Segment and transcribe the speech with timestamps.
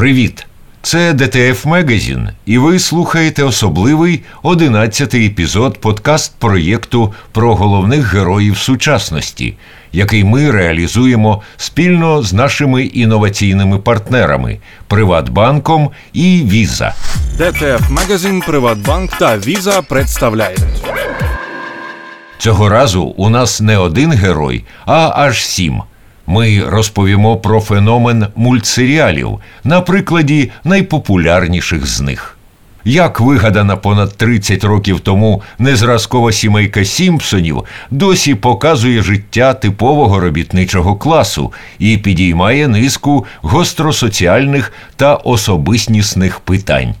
[0.00, 0.46] Привіт!
[0.82, 9.56] Це DTF Magazine, і ви слухаєте особливий 11-й епізод подкаст проєкту про головних героїв сучасності,
[9.92, 16.94] який ми реалізуємо спільно з нашими інноваційними партнерами Приватбанком і Visa.
[17.38, 20.60] DTF Magazine, Приватбанк та Віза представляють.
[22.38, 25.82] Цього разу у нас не один герой, а аж сім.
[26.30, 32.38] Ми розповімо про феномен мультсеріалів на прикладі найпопулярніших з них.
[32.84, 41.52] Як вигадана понад 30 років тому незразкова сімейка Сімпсонів досі показує життя типового робітничого класу
[41.78, 46.94] і підіймає низку гостросоціальних та особистісних питань.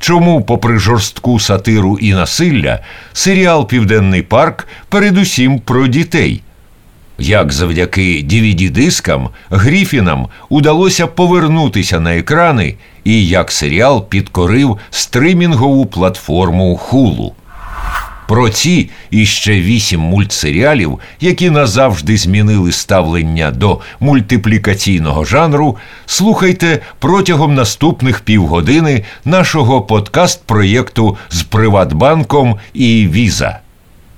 [0.00, 2.78] Чому, попри жорстку сатиру і насилля,
[3.12, 6.42] серіал Південний парк передусім про дітей?
[7.20, 16.80] Як завдяки dvd дискам Гріфінам удалося повернутися на екрани, і як серіал підкорив стримінгову платформу
[16.88, 17.32] Hulu.
[18.28, 27.54] Про ці і ще вісім мультсеріалів, які назавжди змінили ставлення до мультиплікаційного жанру, слухайте протягом
[27.54, 33.58] наступних півгодини нашого подкаст-проєкту з Приватбанком і Віза.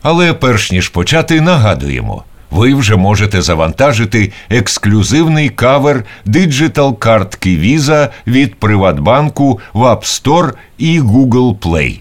[0.03, 8.55] Але перш ніж почати, нагадуємо ви вже можете завантажити ексклюзивний кавер диджитал картки Visa від
[8.55, 12.01] Приватбанку в App Store і Google Play.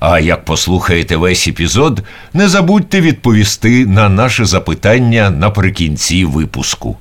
[0.00, 2.02] А як послухаєте весь епізод,
[2.34, 6.96] не забудьте відповісти на наше запитання наприкінці випуску.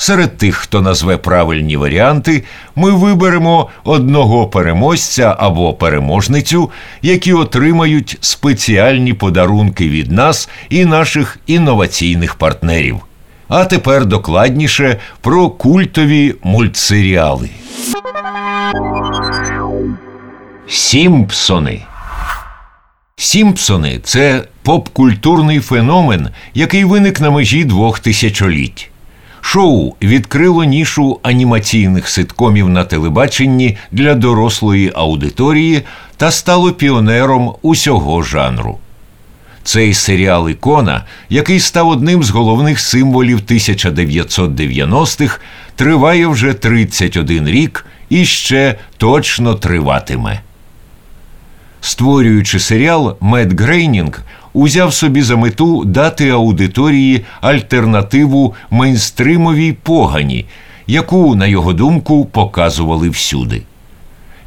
[0.00, 2.44] Серед тих, хто назве правильні варіанти,
[2.76, 6.70] ми виберемо одного переможця або переможницю,
[7.02, 12.96] які отримають спеціальні подарунки від нас і наших інноваційних партнерів.
[13.48, 17.50] А тепер докладніше про культові мультсеріали.
[20.68, 21.82] Сімпсони.
[23.16, 28.90] Сімпсони це попкультурний феномен, який виник на межі двох тисячоліть.
[29.50, 35.82] Шоу відкрило нішу анімаційних ситкомів на телебаченні для дорослої аудиторії
[36.16, 38.78] та стало піонером усього жанру.
[39.62, 45.40] Цей серіал Ікона, який став одним з головних символів 1990-х,
[45.76, 50.40] триває вже 31 рік і ще точно триватиме.
[51.80, 54.22] Створюючи серіал, Мед Грейнінг
[54.52, 60.44] узяв собі за мету дати аудиторії альтернативу мейнстримовій погані,
[60.86, 63.62] яку, на його думку, показували всюди.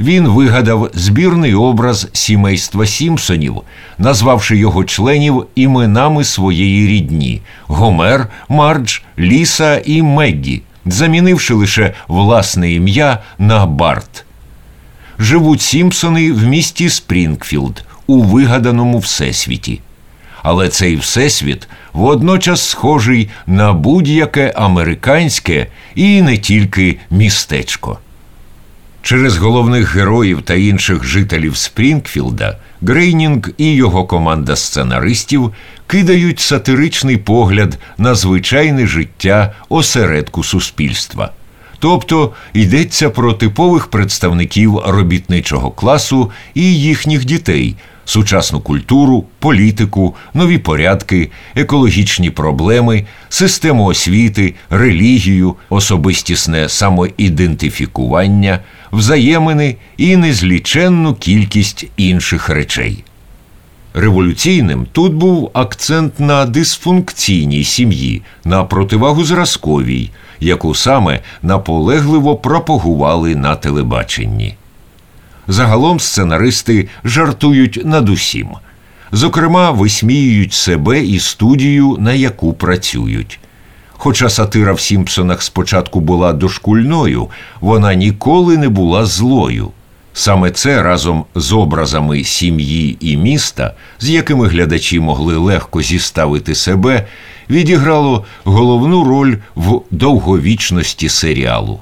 [0.01, 3.61] Він вигадав збірний образ сімейства Сімпсонів,
[3.97, 13.17] назвавши його членів іменами своєї рідні Гомер, Мардж, Ліса і Меггі, замінивши лише власне ім'я
[13.39, 14.25] на Барт.
[15.19, 19.79] Живуть Сімпсони в місті Спрінгфілд у вигаданому всесвіті
[20.43, 27.99] але цей всесвіт водночас схожий на будь-яке американське і не тільки містечко.
[29.01, 35.53] Через головних героїв та інших жителів Спрінгфілда Грейнінг і його команда сценаристів
[35.87, 41.31] кидають сатиричний погляд на звичайне життя осередку суспільства.
[41.81, 47.75] Тобто йдеться про типових представників робітничого класу і їхніх дітей,
[48.05, 58.59] сучасну культуру, політику, нові порядки, екологічні проблеми, систему освіти, релігію, особистісне самоідентифікування,
[58.91, 63.03] взаємини і незліченну кількість інших речей.
[63.93, 70.09] Революційним тут був акцент на дисфункційній сім'ї, на противагу зразковій,
[70.39, 74.55] яку саме наполегливо пропагували на телебаченні.
[75.47, 78.47] Загалом сценаристи жартують над усім.
[79.11, 83.39] Зокрема, висміюють себе і студію, на яку працюють.
[83.91, 87.27] Хоча сатира в Сімпсонах спочатку була дошкульною,
[87.59, 89.71] вона ніколи не була злою.
[90.13, 97.07] Саме це разом з образами сім'ї і міста, з якими глядачі могли легко зіставити себе,
[97.49, 101.79] відіграло головну роль в довговічності серіалу.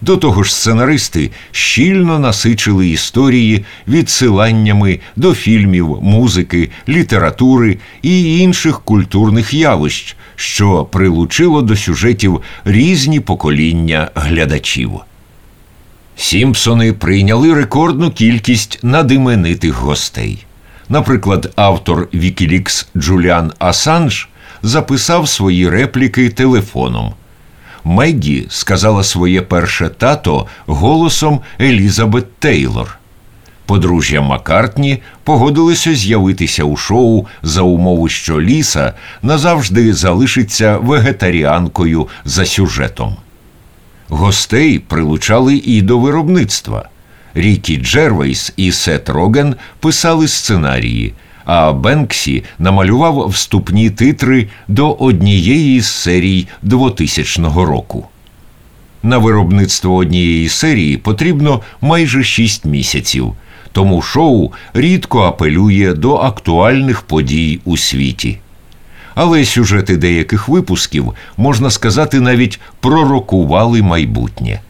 [0.00, 9.54] До того ж, сценаристи щільно насичили історії відсиланнями до фільмів, музики, літератури і інших культурних
[9.54, 14.90] явищ, що прилучило до сюжетів різні покоління глядачів.
[16.16, 20.44] Сімпсони прийняли рекордну кількість надименитих гостей.
[20.88, 24.28] Наприклад, автор Вікілікс Джуліан Асанж
[24.62, 27.14] записав свої репліки телефоном.
[27.84, 32.98] Меггі сказала своє перше тато голосом Елізабет Тейлор.
[33.66, 38.92] Подружжя Маккартні погодилося з'явитися у шоу за умови, що Ліса
[39.22, 43.16] назавжди залишиться вегетаріанкою за сюжетом.
[44.14, 46.88] Гостей прилучали і до виробництва.
[47.34, 51.14] Рікі Джервейс і Сет Роген писали сценарії,
[51.44, 58.06] а Бенксі намалював вступні титри до однієї з серій 2000 року.
[59.02, 63.32] На виробництво однієї серії потрібно майже 6 місяців,
[63.72, 68.38] тому шоу рідко апелює до актуальних подій у світі.
[69.14, 74.60] Але сюжети деяких випусків, можна сказати, навіть пророкували майбутнє.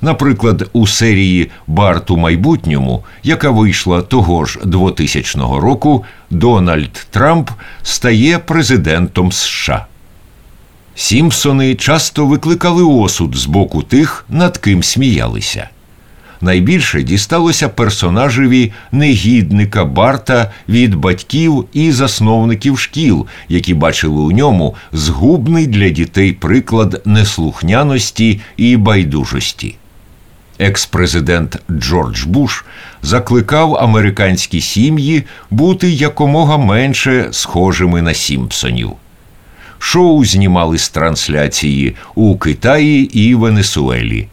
[0.00, 7.50] Наприклад, у серії Барт у майбутньому, яка вийшла того ж 2000 року, Дональд Трамп
[7.82, 9.86] стає президентом США.
[10.94, 15.68] Сімпсони часто викликали осуд з боку тих, над ким сміялися.
[16.42, 25.66] Найбільше дісталося персонажеві негідника Барта від батьків і засновників шкіл, які бачили у ньому згубний
[25.66, 29.76] для дітей приклад неслухняності і байдужості.
[30.58, 32.64] Екс-президент Джордж Буш
[33.02, 38.90] закликав американські сім'ї бути якомога менше схожими на Сімпсонів.
[39.78, 44.28] Шоу знімали з трансляції у Китаї і Венесуелі.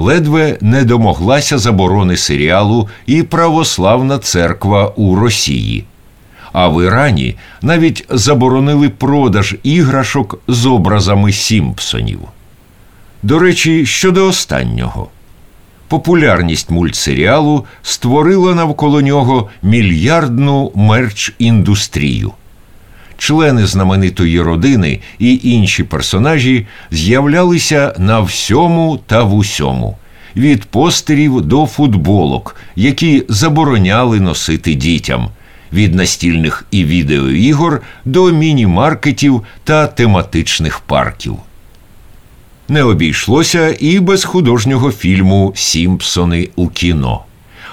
[0.00, 5.84] Ледве не домоглася заборони серіалу і православна церква у Росії.
[6.52, 12.20] А в Ірані навіть заборонили продаж іграшок з образами Сімпсонів.
[13.22, 15.08] До речі, щодо останнього.
[15.88, 22.30] Популярність мультсеріалу створила навколо нього мільярдну мерч-індустрію.
[23.20, 29.96] Члени знаменитої родини і інші персонажі з'являлися на всьому та в усьому,
[30.36, 35.28] від постерів до футболок, які забороняли носити дітям,
[35.72, 41.36] від настільних і відеоігор до міні-маркетів та тематичних парків.
[42.68, 47.24] Не обійшлося і без художнього фільму Сімпсони у кіно,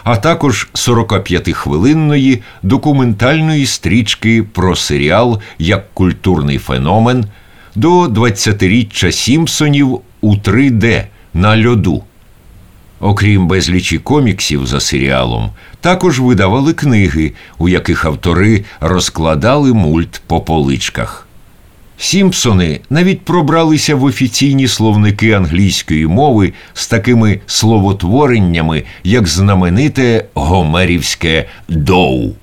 [0.08, 7.26] а також 45-хвилинної документальної стрічки про серіал як культурний феномен
[7.76, 12.04] до 20-річчя Сімпсонів у 3D на льоду.
[13.00, 15.52] Окрім безлічі коміксів за серіалом,
[15.82, 21.27] також видавали книги, у яких автори розкладали мульт по поличках.
[22.00, 32.34] Сімпсони навіть пробралися в офіційні словники англійської мови з такими словотвореннями, як знамените гомерівське доу.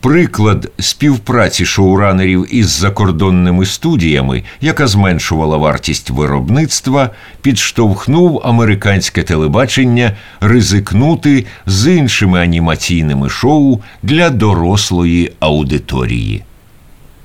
[0.00, 7.10] Приклад співпраці шоуранерів із закордонними студіями, яка зменшувала вартість виробництва,
[7.42, 16.42] підштовхнув американське телебачення ризикнути з іншими анімаційними шоу для дорослої аудиторії.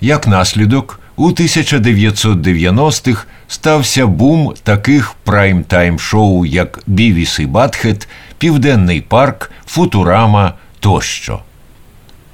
[0.01, 8.07] Як наслідок, у 1990-х стався бум таких прайм-тайм шоу, як Бівіс і Батхет,
[8.37, 11.39] Південний парк, Футурама тощо.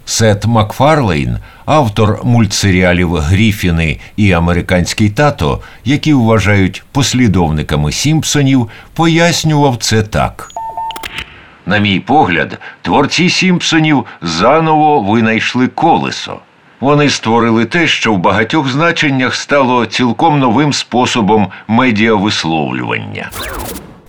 [0.05, 10.51] Сет Макфарлейн, автор мультсеріалів Гріфіни і Американський тато, які вважають послідовниками Сімпсонів, пояснював це так.
[11.65, 16.39] На мій погляд, творці Сімпсонів заново винайшли колесо.
[16.79, 23.29] Вони створили те, що в багатьох значеннях стало цілком новим способом медіависловлювання.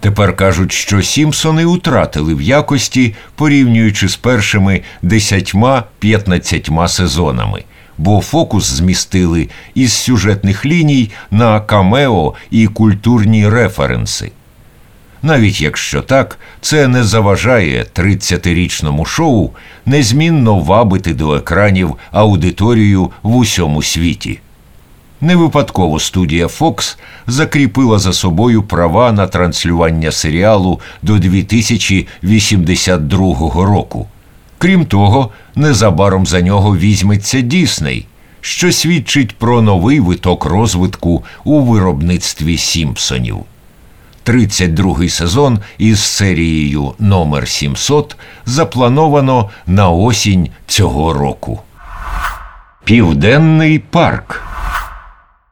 [0.01, 7.65] Тепер кажуть, що Сімпсони втратили в якості, порівнюючи з першими 10-15 сезонами,
[7.99, 14.33] бо фокус змістили із сюжетних ліній на камео і культурні референси.
[15.23, 19.51] Навіть якщо так, це не заважає 30-річному шоу
[19.87, 24.41] незмінно вабити до екранів аудиторію в усьому світі.
[25.21, 26.97] Не випадково студія Fox
[27.27, 33.19] закріпила за собою права на транслювання серіалу до 2082
[33.65, 34.07] року.
[34.59, 38.07] Крім того, незабаром за нього візьметься Дісней,
[38.41, 43.39] що свідчить про новий виток розвитку у виробництві Сімпсонів.
[44.29, 48.17] 32-й сезон із серією номер 700
[48.47, 51.61] заплановано на осінь цього року.
[52.85, 54.43] Південний парк.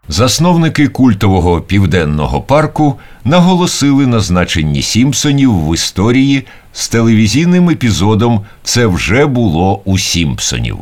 [0.09, 9.27] Засновники культового південного парку наголосили на значенні Сімпсонів в історії з телевізійним епізодом Це вже
[9.27, 10.79] було у Сімпсонів.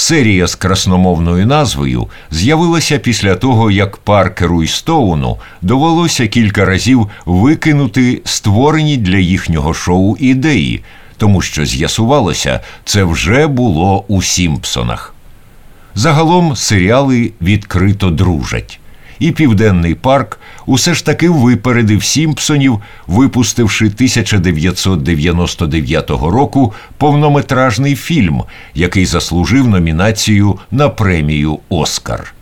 [0.00, 8.22] Серія з красномовною назвою з'явилася після того, як Паркеру і Стоуну довелося кілька разів викинути
[8.24, 10.82] створені для їхнього шоу ідеї,
[11.16, 15.14] тому що з'ясувалося, це вже було у Сімпсонах.
[15.94, 18.80] Загалом серіали відкрито дружать.
[19.20, 28.42] І Південний парк усе ж таки випередив Сімпсонів, випустивши 1999 року повнометражний фільм,
[28.74, 32.34] який заслужив номінацію на премію Оскар.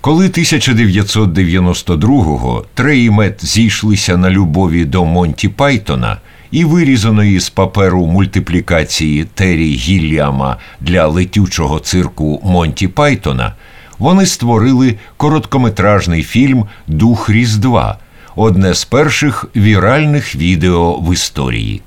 [0.00, 6.16] Коли 1992-го Трей і Мет зійшлися на любові до Монті Пайтона
[6.50, 13.52] і вирізаної з паперу мультиплікації Террі Гілліама для летючого цирку Монті Пайтона,
[13.98, 17.98] вони створили короткометражний фільм Дух Різдва,
[18.36, 21.82] одне з перших віральних відео в історії.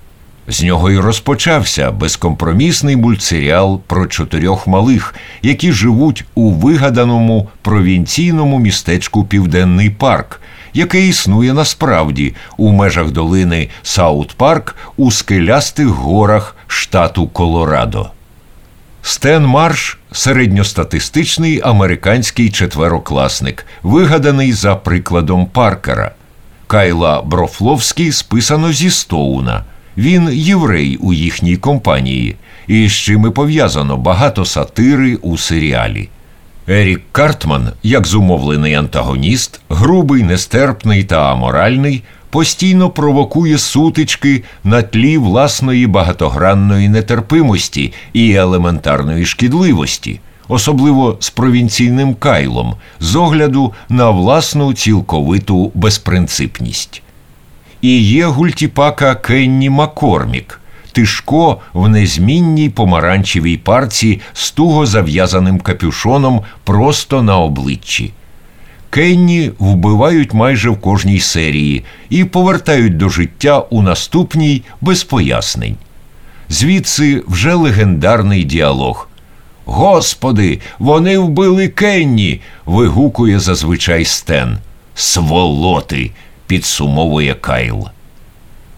[0.49, 9.25] З нього й розпочався безкомпромісний мультсеріал про чотирьох малих, які живуть у вигаданому провінційному містечку
[9.25, 10.41] Південний Парк,
[10.73, 18.09] яке існує насправді у межах долини Саут Парк у скелястих горах штату Колорадо.
[19.01, 26.11] Стен Марш середньостатистичний американський четверокласник, вигаданий за прикладом Паркера.
[26.67, 29.63] Кайла Брофловський списано зі Стоуна.
[29.97, 32.35] Він єврей у їхній компанії,
[32.67, 36.09] і з чим і пов'язано багато сатири у серіалі.
[36.67, 45.87] Ерік Картман, як зумовлений антагоніст, грубий, нестерпний та аморальний, постійно провокує сутички на тлі власної
[45.87, 57.01] багатогранної нетерпимості і елементарної шкідливості, особливо з провінційним кайлом, з огляду на власну цілковиту безпринципність.
[57.81, 67.23] І є гультіпака Кенні Маккормік, Тишко в незмінній помаранчевій парці з туго зав'язаним капюшоном просто
[67.23, 68.13] на обличчі.
[68.89, 75.75] Кенні вбивають майже в кожній серії і повертають до життя у наступній без пояснень.
[76.49, 79.09] Звідси вже легендарний діалог.
[79.65, 82.41] Господи, вони вбили Кенні.
[82.65, 84.57] вигукує зазвичай Стен.
[84.95, 86.11] Сволоти,
[86.47, 87.87] підсумовує Кайл.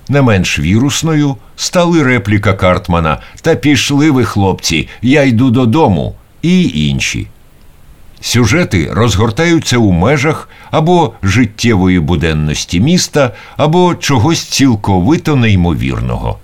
[0.09, 7.27] Не менш вірусною стали репліка Картмана та пішли ви, хлопці, я йду додому, і інші.
[8.21, 16.37] Сюжети розгортаються у межах або життєвої буденності міста, або чогось цілковито неймовірного.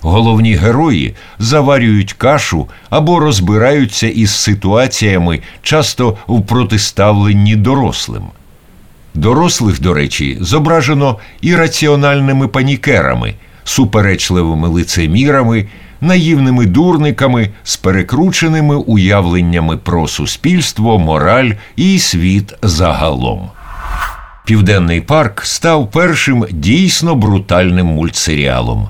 [0.00, 8.24] Головні герої заварюють кашу або розбираються із ситуаціями, часто в протиставленні дорослим.
[9.14, 15.66] Дорослих, до речі, зображено ірраціональними панікерами, суперечливими лицемірами,
[16.02, 23.50] наївними дурниками з перекрученими уявленнями про суспільство, мораль і світ загалом.
[24.44, 28.88] Південний парк став першим дійсно брутальним мультсеріалом.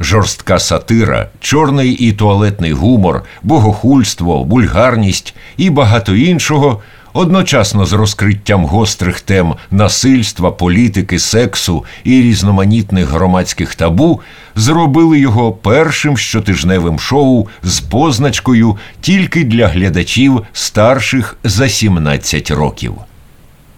[0.00, 6.82] Жорстка сатира, чорний і туалетний гумор, богохульство, бульгарність і багато іншого
[7.14, 14.20] одночасно з розкриттям гострих тем насильства, політики, сексу і різноманітних громадських табу,
[14.54, 22.94] зробили його першим щотижневим шоу з позначкою тільки для глядачів старших за 17 років.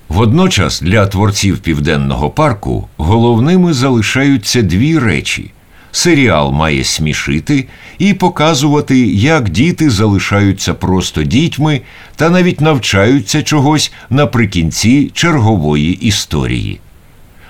[0.09, 5.51] Водночас для творців південного парку головними залишаються дві речі.
[5.97, 7.67] Серіал має смішити
[7.99, 11.81] і показувати, як діти залишаються просто дітьми
[12.17, 16.81] та навіть навчаються чогось наприкінці чергової історії.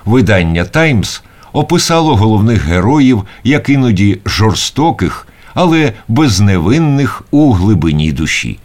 [0.04, 1.22] Видання Таймс
[1.52, 8.58] описало головних героїв як іноді жорстоких, але безневинних у глибині душі.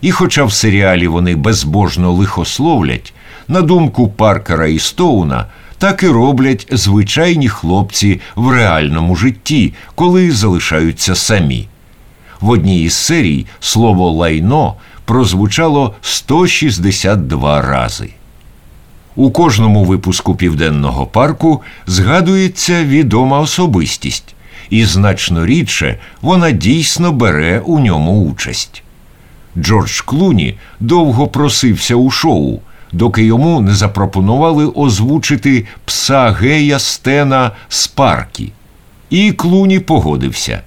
[0.00, 3.14] І, хоча в серіалі вони безбожно лихословлять,
[3.48, 5.46] на думку Паркера і Стоуна
[5.82, 11.68] так і роблять звичайні хлопці в реальному житті, коли залишаються самі.
[12.40, 14.74] В одній із серій слово лайно
[15.04, 18.10] прозвучало 162 рази.
[19.16, 24.34] У кожному випуску Південного парку згадується відома особистість,
[24.70, 28.82] і значно рідше вона дійсно бере у ньому участь.
[29.58, 32.60] Джордж Клуні довго просився у шоу
[32.92, 38.52] доки йому не запропонували озвучити пса гея Стена Спаркі.
[39.10, 40.60] І Клуні погодився.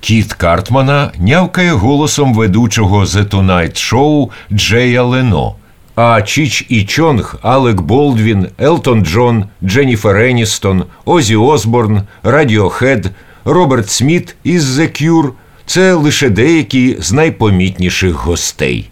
[0.00, 5.54] Кіт Картмана нявкає голосом ведучого The Tonight Show Джея Лено.
[5.94, 13.10] А Чіч і Чонг, Алек Болдвін, Елтон Джон, Дженніфер Еністон, Озі Осборн, Радіохед,
[13.44, 15.30] Роберт Сміт із The Cure
[15.66, 18.90] це лише деякі з найпомітніших гостей.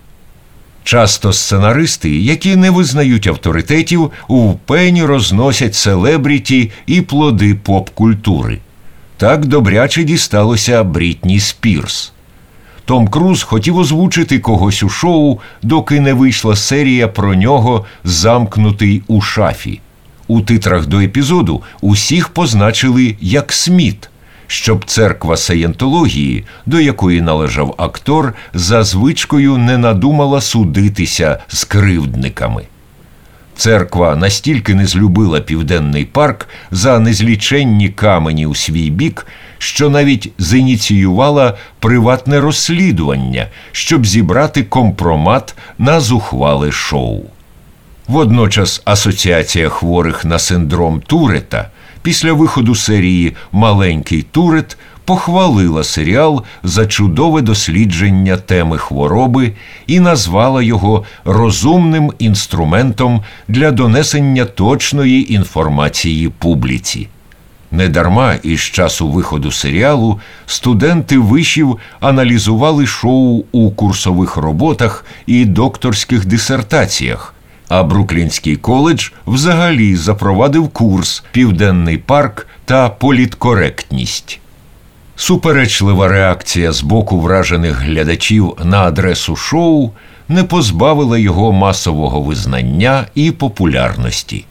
[0.84, 8.58] Часто сценаристи, які не визнають авторитетів, впені розносять селебріті і плоди поп-культури.
[9.16, 12.12] Так добряче дісталося Брітні Спірс.
[12.84, 19.20] Том Круз хотів озвучити когось у шоу, доки не вийшла серія про нього, замкнутий у
[19.20, 19.80] шафі.
[20.26, 24.10] У титрах до епізоду усіх позначили як Сміт,
[24.52, 32.62] щоб церква саєнтології, до якої належав актор, за звичкою не надумала судитися з кривдниками.
[33.56, 39.26] Церква настільки не злюбила південний парк за незліченні камені у свій бік,
[39.58, 47.22] що навіть зініціювала приватне розслідування, щоб зібрати компромат на зухвале шоу.
[48.08, 51.70] Водночас Асоціація хворих на синдром Турета
[52.02, 59.52] після виходу серії Маленький Турет похвалила серіал за чудове дослідження теми хвороби
[59.86, 67.08] і назвала його розумним інструментом для донесення точної інформації публіці.
[67.72, 77.31] Недарма із часу виходу серіалу студенти вишів аналізували шоу у курсових роботах і докторських дисертаціях,
[77.72, 84.40] а Бруклінський коледж взагалі запровадив курс Південний парк та політкоректність.
[85.16, 89.90] Суперечлива реакція з боку вражених глядачів на адресу шоу
[90.28, 94.44] не позбавила його масового визнання і популярності.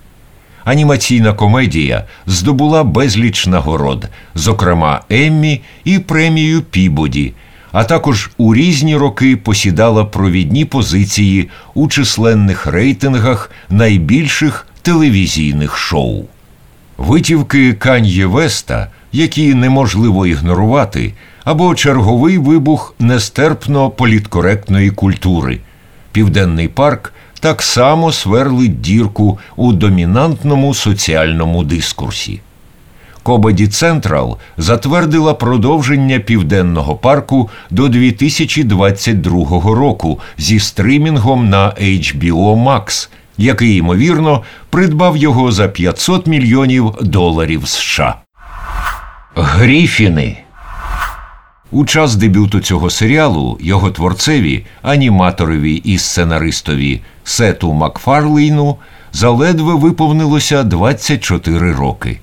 [0.66, 7.34] Анімаційна комедія здобула безліч нагород, зокрема Еммі і премію Пібоді,
[7.72, 16.26] а також у різні роки посідала провідні позиції у численних рейтингах найбільших телевізійних шоу.
[16.98, 21.14] Витівки Кан'є Веста, які неможливо ігнорувати,
[21.44, 25.60] або черговий вибух нестерпно політкоректної культури.
[26.12, 32.42] Південний парк так само сверлить дірку у домінантному соціальному дискурсі.
[33.24, 43.76] Кобеді Централ затвердила продовження південного парку до 2022 року зі стримінгом на HBO Max, який,
[43.76, 48.16] ймовірно, придбав його за 500 мільйонів доларів США.
[49.36, 50.38] Гріфіни
[51.72, 58.78] у час дебюту цього серіалу його творцеві, аніматорові і сценаристові Сету Макфарлейну
[59.14, 62.20] заледве виповнилося 24 роки.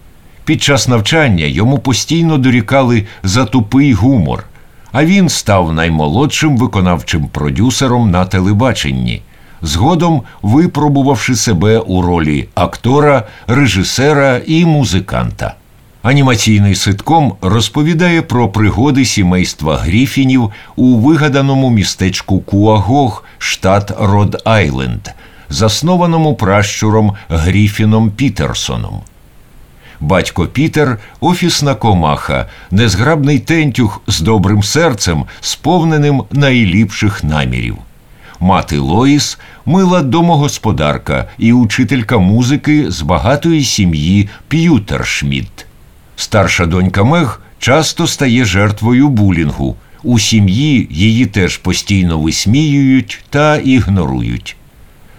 [0.49, 4.45] Під час навчання йому постійно дорікали за тупий гумор,
[4.93, 9.23] а він став наймолодшим виконавчим продюсером на телебаченні,
[9.63, 15.55] згодом випробувавши себе у ролі актора, режисера і музиканта.
[16.03, 25.09] Анімаційний ситком розповідає про пригоди сімейства Гріфінів у вигаданому містечку Куагог, штат Род Айленд,
[25.49, 29.01] заснованому пращуром Гріфіном Пітерсоном.
[30.01, 37.77] Батько Пітер офісна комаха, незграбний тентюх з добрим серцем, сповненим найліпших намірів.
[38.41, 45.67] Мати Лоїс мила домогосподарка і учителька музики з багатої сім'ї П'ютершмідт.
[46.17, 49.77] Старша донька Мег часто стає жертвою булінгу.
[50.03, 54.57] У сім'ї її теж постійно висміюють та ігнорують.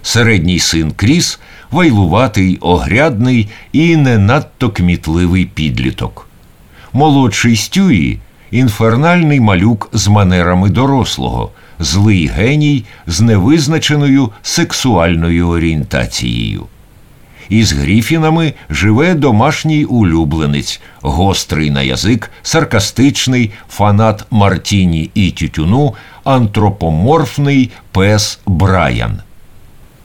[0.01, 1.39] Середній син Кріс
[1.71, 6.27] вайлуватий, огрядний і не надто кмітливий підліток.
[6.93, 8.19] Молодший Стюї
[8.51, 16.65] інфернальний малюк з манерами дорослого, злий геній з невизначеною сексуальною орієнтацією.
[17.49, 28.39] Із Гріфінами живе домашній улюбленець, гострий на язик, саркастичний фанат Мартіні і Тютюну, антропоморфний пес
[28.45, 29.19] Брайан.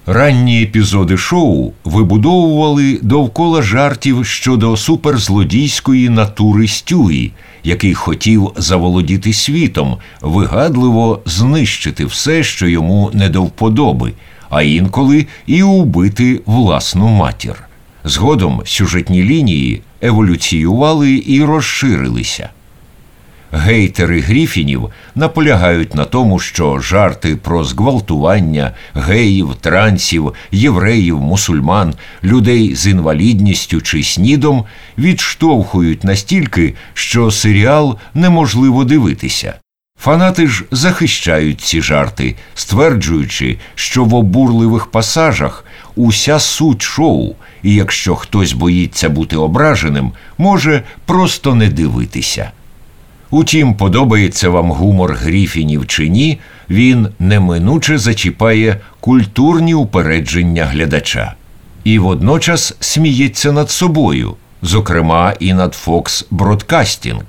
[0.07, 11.21] Ранні епізоди шоу вибудовували довкола жартів щодо суперзлодійської натури Стюї, який хотів заволодіти світом, вигадливо
[11.27, 14.13] знищити все, що йому не до вподоби,
[14.51, 17.55] а інколи і убити власну матір.
[18.05, 22.49] Згодом сюжетні лінії еволюціювали і розширилися.
[23.57, 32.87] Гейтери Гріфінів наполягають на тому, що жарти про зґвалтування геїв, трансів, євреїв, мусульман, людей з
[32.87, 34.65] інвалідністю чи снідом
[34.99, 39.55] відштовхують настільки, що серіал неможливо дивитися.
[40.01, 45.65] Фанати ж захищають ці жарти, стверджуючи, що в обурливих пасажах
[45.97, 52.51] уся суть шоу, і якщо хтось боїться бути ображеним, може просто не дивитися.
[53.35, 56.39] Утім, подобається вам гумор Гріфінів чи ні,
[56.71, 61.35] він неминуче зачіпає культурні упередження глядача
[61.85, 67.23] і водночас сміється над собою, зокрема і над Fox Broadcasting,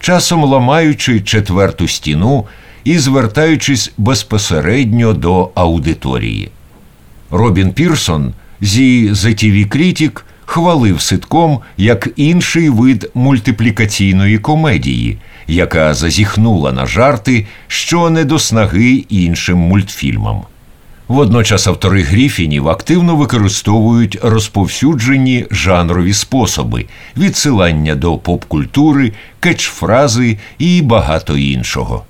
[0.00, 2.46] часом ламаючи четверту стіну
[2.84, 6.50] і звертаючись безпосередньо до аудиторії.
[7.30, 15.18] Робін Пірсон зі The TV Critic хвалив ситком як інший вид мультиплікаційної комедії,
[15.52, 20.42] яка зазіхнула на жарти, що не до снаги іншим мультфільмам.
[21.08, 26.86] Водночас автори Гріфінів активно використовують розповсюджені жанрові способи,
[27.16, 32.04] відсилання до поп-культури, кетчфрази і багато іншого.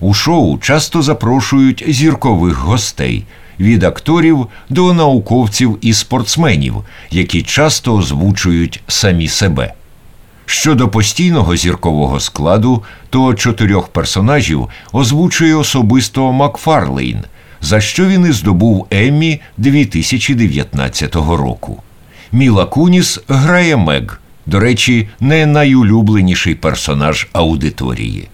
[0.00, 3.24] У шоу часто запрошують зіркових гостей
[3.60, 6.74] від акторів до науковців і спортсменів,
[7.10, 9.74] які часто озвучують самі себе.
[10.52, 17.18] Щодо постійного зіркового складу, то чотирьох персонажів озвучує особисто Макфарлейн,
[17.60, 21.82] за що він і здобув Еммі 2019 року.
[22.32, 28.28] Міла Куніс грає Мег, до речі, не найулюбленіший персонаж аудиторії.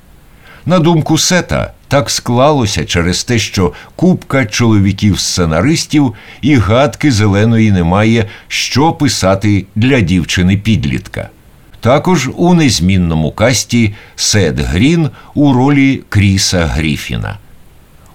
[0.66, 8.92] На думку Сета, так склалося через те, що купка чоловіків-сценаристів і гадки зеленої немає, що
[8.92, 11.28] писати для дівчини-підлітка.
[11.86, 17.38] Також у незмінному касті Сет Грін у ролі Кріса Гріфіна.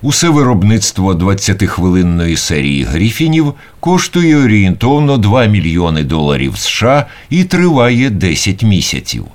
[0.01, 9.25] Усе виробництво 20-хвилинної серії Гріфінів коштує орієнтовно 2 мільйони доларів США і триває 10 місяців.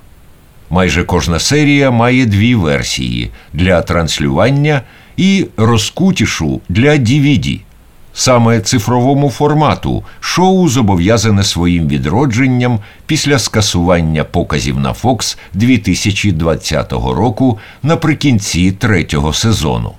[0.69, 4.81] Майже кожна серія має дві версії для транслювання
[5.17, 7.59] і розкутішу для DVD.
[8.19, 18.71] Саме цифровому формату шоу зобов'язане своїм відродженням після скасування показів на Fox 2020 року наприкінці
[18.71, 19.91] третього сезону.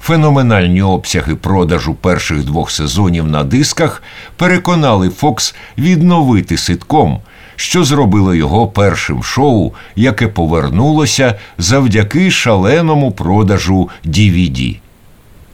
[0.00, 4.02] Феноменальні обсяги продажу перших двох сезонів на дисках
[4.36, 7.20] переконали Fox відновити ситком,
[7.56, 14.81] що зробило його першим шоу, яке повернулося завдяки шаленому продажу DVD.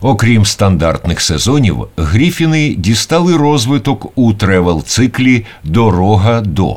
[0.01, 6.77] Окрім стандартних сезонів, Гріфіни дістали розвиток у тревел-циклі Дорога до.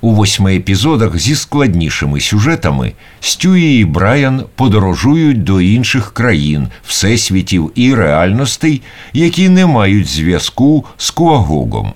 [0.00, 7.94] У восьми епізодах зі складнішими сюжетами Стюї і Брайан подорожують до інших країн, всесвітів і
[7.94, 8.82] реальностей,
[9.12, 11.92] які не мають зв'язку з Куагогом.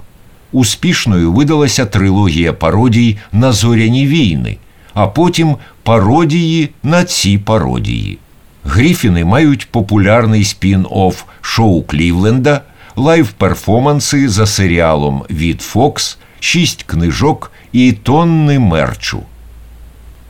[0.53, 4.57] Успішною видалася трилогія пародій на зоряні війни,
[4.95, 8.19] а потім пародії на ці пародії.
[8.65, 12.61] Гріфіни мають популярний спін-офф шоу Клівленда,
[12.97, 19.23] лайв-перформанси за серіалом від Фокс, шість книжок і тонни мерчу.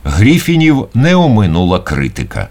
[0.03, 2.47] Гріфінів не оминула критика.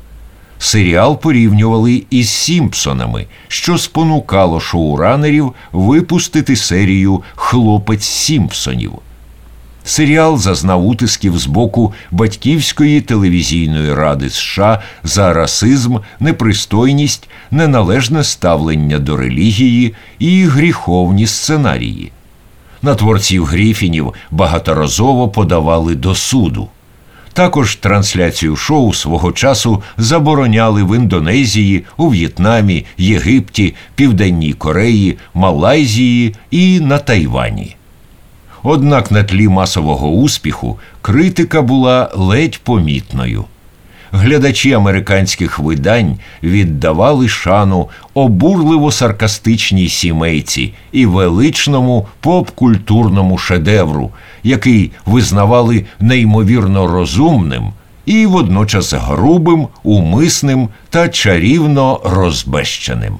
[0.58, 8.92] Серіал порівнювали із Сімпсонами, що спонукало шоуранерів випустити серію Хлопець Сімпсонів.
[9.86, 19.16] Серіал зазнав утисків з боку батьківської телевізійної ради США за расизм, непристойність, неналежне ставлення до
[19.16, 22.12] релігії і гріховні сценарії.
[22.82, 26.68] На творців Гріфінів багаторазово подавали до суду.
[27.32, 36.80] Також трансляцію шоу свого часу забороняли в Індонезії, у В'єтнамі, Єгипті, Південній Кореї, Малайзії і
[36.80, 37.76] на Тайвані.
[38.66, 43.44] Однак на тлі масового успіху критика була ледь помітною.
[44.12, 54.10] Глядачі американських видань віддавали шану обурливо саркастичній сімейці і величному поп-культурному шедевру,
[54.42, 57.72] який визнавали неймовірно розумним
[58.06, 63.14] і водночас грубим, умисним та чарівно розбещеним.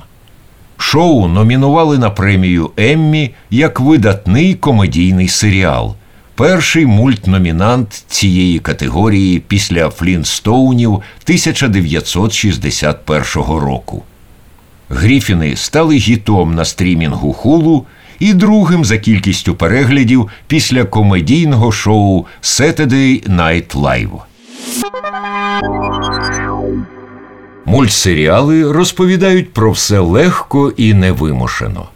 [0.86, 5.94] Шоу номінували на премію Еммі як видатний комедійний серіал.
[6.34, 14.02] Перший мультномінант цієї категорії після Флінстоунів 1961 року.
[14.88, 17.86] Гріфіни стали гітом на стрімінгу Хулу
[18.18, 24.20] і другим за кількістю переглядів після комедійного шоу Saturday Night Live.
[27.66, 31.88] Мультсеріали розповідають про все легко і невимушено.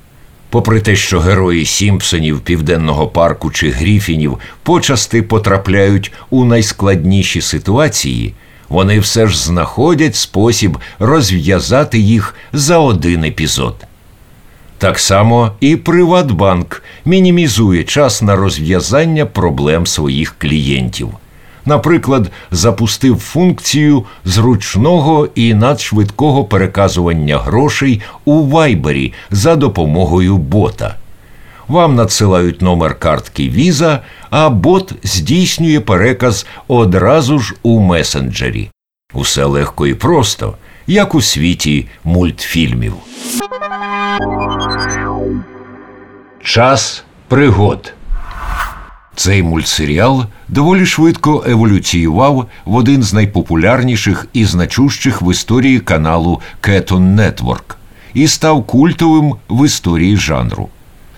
[0.51, 8.35] Попри те, що герої Сімпсонів, Південного парку чи Гріфінів почасти потрапляють у найскладніші ситуації,
[8.69, 13.75] вони все ж знаходять спосіб розв'язати їх за один епізод.
[14.79, 21.09] Так само і Приватбанк мінімізує час на розв'язання проблем своїх клієнтів.
[21.69, 30.97] Наприклад, запустив функцію зручного і надшвидкого переказування грошей у вайбері за допомогою бота.
[31.69, 33.99] Вам надсилають номер картки Visa,
[34.31, 38.71] а бот здійснює переказ одразу ж у месенджері.
[39.15, 40.55] Усе легко і просто,
[40.87, 42.95] як у світі мультфільмів.
[46.43, 47.93] Час пригод.
[49.19, 57.17] Цей мультсеріал доволі швидко еволюціював в один з найпопулярніших і значущих в історії каналу Cartoon
[57.17, 57.75] Network
[58.15, 60.69] і став культовим в історії жанру.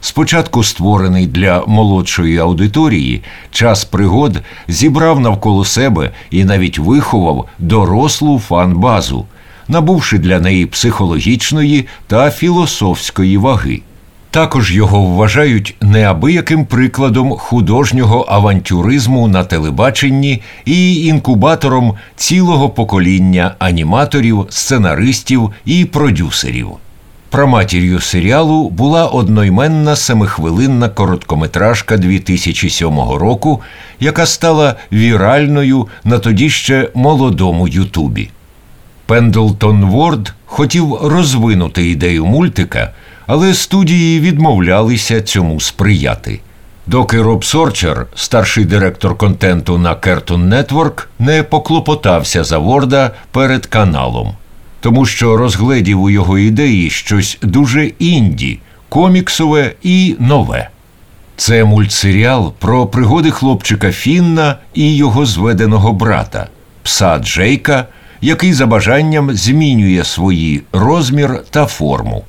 [0.01, 9.25] Спочатку створений для молодшої аудиторії, час пригод зібрав навколо себе і навіть виховав дорослу фан-базу,
[9.69, 13.83] набувши для неї психологічної та філософської ваги.
[14.31, 25.51] Також його вважають неабияким прикладом художнього авантюризму на телебаченні і інкубатором цілого покоління аніматорів, сценаристів
[25.65, 26.69] і продюсерів.
[27.31, 33.61] Праматір'ю серіалу була одноіменна семихвилинна короткометражка 2007 року,
[34.01, 38.31] яка стала віральною на тоді ще молодому Ютубі.
[39.07, 42.93] Пендлтон Ворд хотів розвинути ідею мультика,
[43.31, 46.41] але студії відмовлялися цьому сприяти.
[46.87, 54.35] Доки Роб Сорчер, старший директор контенту на Cartoon Network, не поклопотався за Ворда перед каналом
[54.81, 60.69] тому що розгледів у його ідеї щось дуже інді, коміксове і нове.
[61.37, 66.49] Це мультсеріал про пригоди хлопчика Фінна і його зведеного брата,
[66.83, 67.87] пса Джейка,
[68.21, 72.25] який за бажанням змінює свої розмір та форму.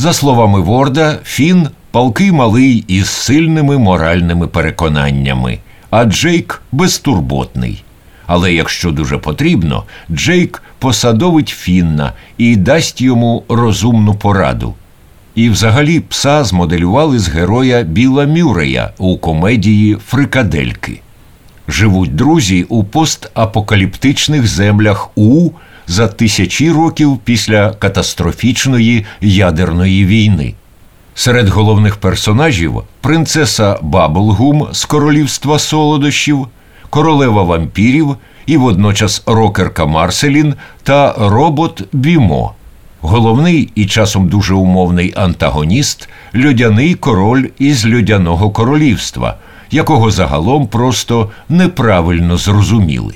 [0.00, 5.58] За словами Ворда, Фін палкий малий із сильними моральними переконаннями,
[5.90, 7.84] а Джейк безтурботний.
[8.26, 14.74] Але якщо дуже потрібно, Джейк посадовить Фінна і дасть йому розумну пораду.
[15.34, 21.00] І взагалі пса змоделювали з героя Біла Мюрея у комедії Фрикадельки.
[21.68, 25.50] Живуть друзі у постапокаліптичних землях У
[25.90, 30.54] за тисячі років після катастрофічної ядерної війни.
[31.14, 36.46] Серед головних персонажів принцеса Баблгум з королівства солодощів
[36.90, 42.54] королева вампірів і водночас рокерка Марселін та робот Бімо.
[43.00, 46.08] Головний і часом дуже умовний антагоніст
[46.44, 49.36] льодяний король із льодяного королівства,
[49.70, 53.14] якого загалом просто неправильно зрозуміли.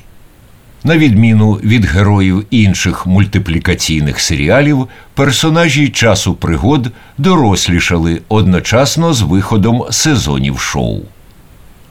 [0.86, 10.60] На відміну від героїв інших мультиплікаційних серіалів, персонажі часу пригод дорослішали одночасно з виходом сезонів
[10.60, 11.00] шоу.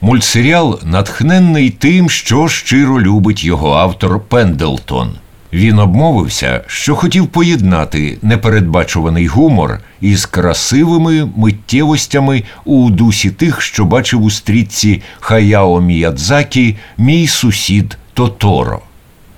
[0.00, 5.10] Мультсеріал натхненний тим, що щиро любить його автор Пендлтон.
[5.52, 14.22] Він обмовився, що хотів поєднати непередбачуваний гумор із красивими миттєвостями у дусі тих, що бачив
[14.22, 18.80] у стрітці Хаяо Міядзакі Мій сусід Тоторо.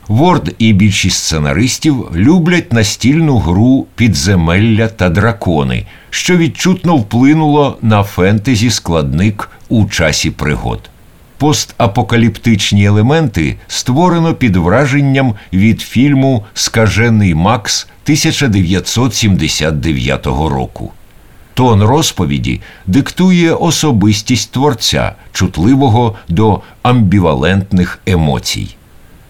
[0.08, 8.70] Ворд і більшість сценаристів люблять настільну гру підземелля та дракони, що відчутно вплинуло на фентезі
[8.70, 10.90] складник у часі пригод.
[11.38, 20.92] Постапокаліптичні елементи створено під враженням від фільму Скажений Макс 1979 року.
[21.56, 28.76] Тон розповіді диктує особистість творця, чутливого до амбівалентних емоцій.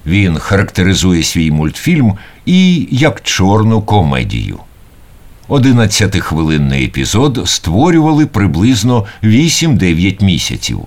[0.07, 2.15] Він характеризує свій мультфільм
[2.47, 4.59] і як чорну комедію.
[5.49, 10.81] Одинадцятихвилинний епізод створювали приблизно 8-9 місяців.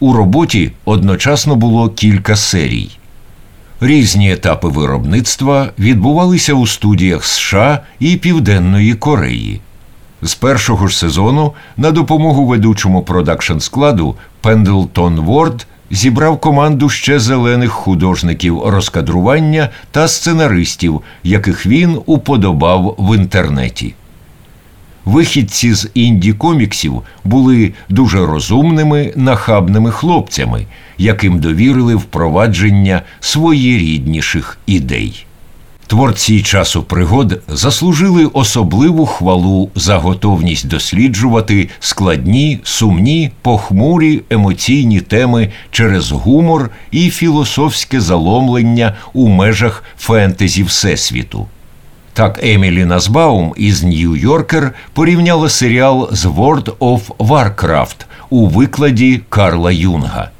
[0.00, 2.90] У роботі одночасно було кілька серій.
[3.80, 9.60] Різні етапи виробництва відбувалися у студіях США і Південної Кореї.
[10.22, 17.70] З першого ж сезону на допомогу ведучому продакшн складу Пендлтон Ворд зібрав команду ще зелених
[17.70, 23.94] художників розкадрування та сценаристів, яких він уподобав в інтернеті.
[25.04, 30.66] Вихідці з інді коміксів були дуже розумними, нахабними хлопцями,
[30.98, 35.26] яким довірили впровадження своєрідніших ідей.
[35.92, 46.10] Творці часу пригод заслужили особливу хвалу за готовність досліджувати складні, сумні, похмурі емоційні теми через
[46.10, 51.46] гумор і філософське заломлення у межах фентезі Всесвіту.
[52.12, 57.96] Так Емілі Назбаум із Нью-Йоркер порівняла серіал з World of Warcraft
[58.30, 60.30] у викладі Карла Юнга.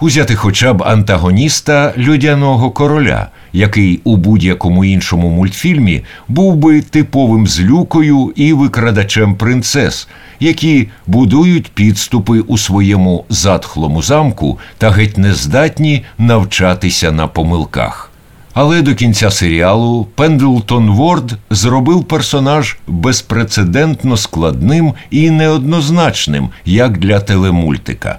[0.00, 8.32] Узяти хоча б антагоніста Людяного короля, який у будь-якому іншому мультфільмі був би типовим злюкою
[8.36, 10.08] і викрадачем принцес,
[10.40, 18.10] які будують підступи у своєму затхлому замку та геть не здатні навчатися на помилках.
[18.54, 28.18] Але до кінця серіалу Пендлтон Ворд зробив персонаж безпрецедентно складним і неоднозначним, як для телемультика.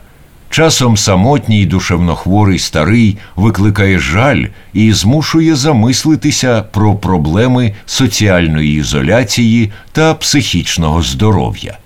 [0.56, 11.02] Часом самотній душевнохворий старий викликає жаль і змушує замислитися про проблеми соціальної ізоляції та психічного
[11.02, 11.78] здоров'я.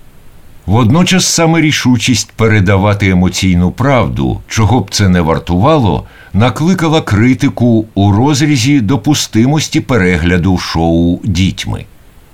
[0.66, 8.80] Водночас саме рішучість передавати емоційну правду, чого б це не вартувало, накликала критику у розрізі
[8.80, 11.84] допустимості перегляду шоу дітьми.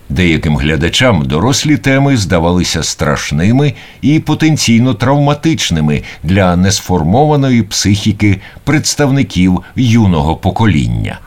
[0.09, 11.19] Деяким глядачам дорослі теми здавалися страшними і потенційно травматичними для несформованої психіки представників юного покоління.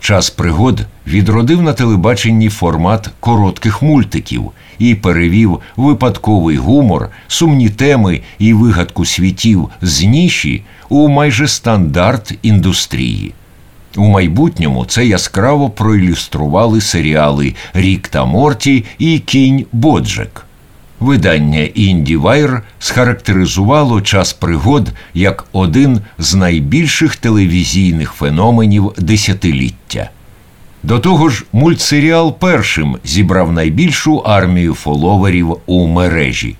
[0.00, 8.52] Час пригод відродив на телебаченні формат коротких мультиків і перевів випадковий гумор, сумні теми і
[8.52, 13.32] вигадку світів з ніші у майже стандарт індустрії.
[13.96, 20.46] У майбутньому це яскраво проілюстрували серіали Рік та Морті і Кінь Боджек.
[21.00, 30.10] Видання IndieWire схарактеризувало час пригод як один з найбільших телевізійних феноменів десятиліття.
[30.82, 36.56] До того ж, мультсеріал першим зібрав найбільшу армію фоловерів у мережі.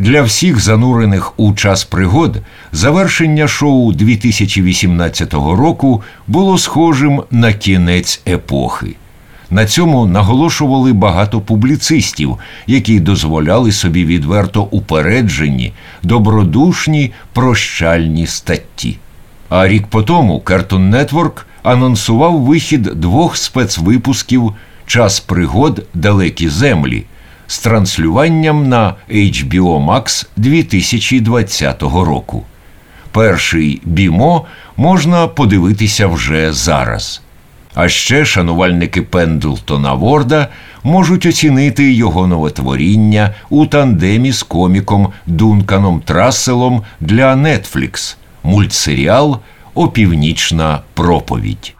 [0.00, 2.36] Для всіх занурених у час пригод
[2.72, 8.94] завершення шоу 2018 року було схожим на кінець епохи.
[9.50, 12.36] На цьому наголошували багато публіцистів,
[12.66, 18.98] які дозволяли собі відверто упереджені, добродушні прощальні статті.
[19.48, 24.52] А рік по тому Cartoon Network анонсував вихід двох спецвипусків
[24.86, 27.04] Час пригод далекі землі
[27.50, 32.42] з транслюванням на HBO Max 2020 року.
[33.12, 37.22] Перший бімо можна подивитися вже зараз.
[37.74, 40.48] А ще шанувальники Пендлтона Ворда
[40.84, 49.38] можуть оцінити його новотворіння у тандемі з коміком Дунканом Трасселом для Netflix мультсеріал
[49.74, 51.74] Опівнічна проповідь.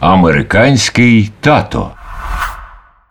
[0.00, 1.90] Американський тато.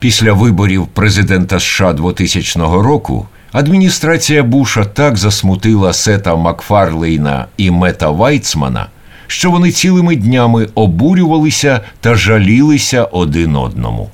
[0.02, 8.88] Після виборів президента США 2000 року адміністрація Буша так засмутила Сета Макфарлейна і Мета Вайцмана,
[9.28, 14.10] що вони цілими днями обурювалися та жалілися один одному.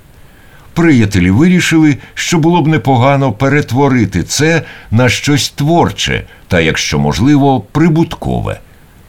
[0.74, 8.60] Приятелі вирішили, що було б непогано перетворити це на щось творче та, якщо можливо, прибуткове.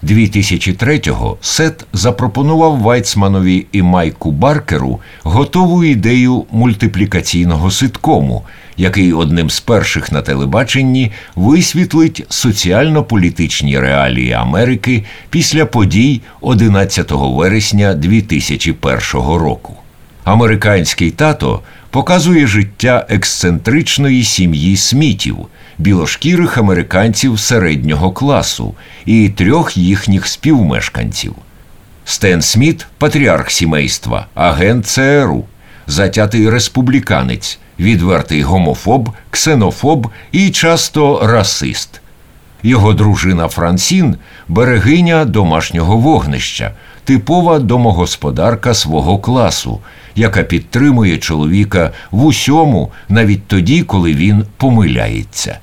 [0.02, 8.42] 2003-го Сет запропонував Вайцманові і Майку Баркеру готову ідею мультиплікаційного ситкому,
[8.76, 19.02] який одним з перших на телебаченні висвітлить соціально-політичні реалії Америки після подій 11 вересня 2001
[19.12, 19.74] року.
[20.24, 25.36] Американський тато показує життя ексцентричної сім'ї Смітів,
[25.78, 28.74] білошкірих американців середнього класу
[29.06, 31.34] і трьох їхніх співмешканців.
[32.04, 35.44] Стен Сміт патріарх сімейства, агент ЦРУ,
[35.86, 42.00] затятий республіканець, відвертий гомофоб, ксенофоб і часто расист.
[42.62, 44.16] Його дружина Франсін
[44.48, 46.72] берегиня домашнього вогнища,
[47.04, 49.80] типова домогосподарка свого класу,
[50.14, 55.58] яка підтримує чоловіка в усьому, навіть тоді, коли він помиляється.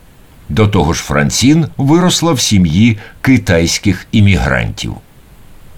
[0.50, 4.94] До того ж, Франсін виросла в сім'ї китайських іммігрантів.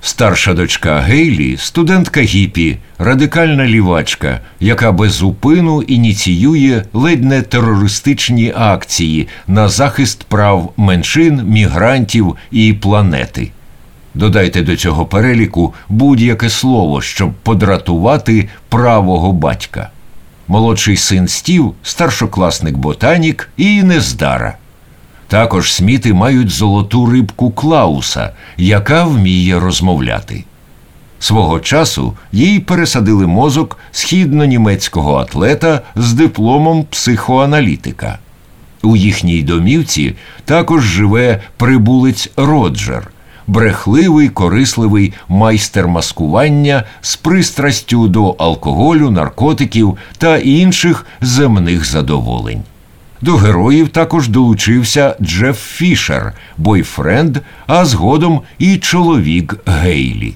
[0.01, 9.27] Старша дочка Гейлі, студентка гіпі, радикальна лівачка, яка без зупину ініціює ледь не терористичні акції
[9.47, 13.51] на захист прав меншин, мігрантів і планети.
[14.13, 19.89] Додайте до цього переліку будь-яке слово, щоб подратувати правого батька.
[20.47, 24.57] Молодший син Стів, старшокласник ботанік і нездара.
[25.27, 30.43] Також сміти мають золоту рибку Клауса, яка вміє розмовляти.
[31.19, 38.19] Свого часу їй пересадили мозок східно-німецького атлета з дипломом психоаналітика.
[38.83, 40.15] У їхній домівці
[40.45, 43.11] також живе прибулець Роджер,
[43.47, 52.61] брехливий, корисливий майстер маскування з пристрастю до алкоголю, наркотиків та інших земних задоволень.
[53.21, 57.37] До героїв також долучився Джеф Фішер, бойфренд,
[57.67, 60.35] а згодом і чоловік Гейлі.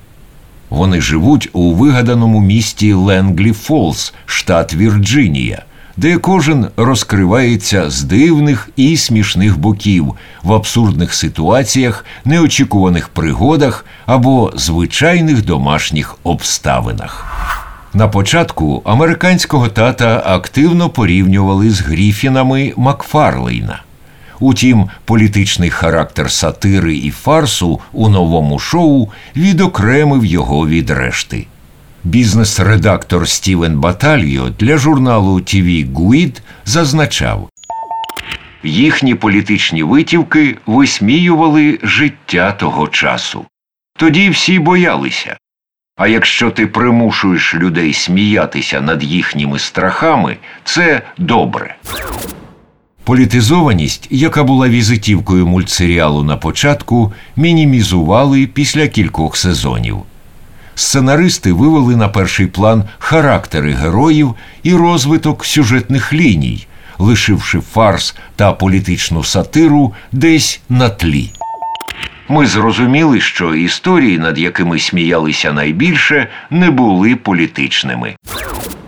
[0.70, 5.64] Вони живуть у вигаданому місті Ленглі Фолс, штат Вірджинія,
[5.98, 10.14] де кожен розкривається з дивних і смішних боків
[10.44, 17.26] в абсурдних ситуаціях, неочікуваних пригодах або звичайних домашніх обставинах.
[17.94, 23.84] На початку американського тата активно порівнювали з Гріфінами Макфарлейна.
[24.40, 31.48] Утім, політичний характер сатири і фарсу у новому шоу відокремив його від решти.
[32.04, 37.50] Бізнес-редактор Стівен Батальо для журналу TV Guide зазначав,
[38.64, 43.46] їхні політичні витівки висміювали життя того часу.
[43.98, 45.38] Тоді всі боялися.
[45.96, 51.76] А якщо ти примушуєш людей сміятися над їхніми страхами, це добре.
[53.04, 59.98] Політизованість, яка була візитівкою мультсеріалу на початку, мінімізували після кількох сезонів.
[60.76, 66.68] Сценаристи вивели на перший план характери героїв і розвиток сюжетних ліній,
[66.98, 71.32] лишивши фарс та політичну сатиру десь на тлі.
[72.32, 78.16] Ми зрозуміли, що історії, над якими сміялися найбільше, не були політичними.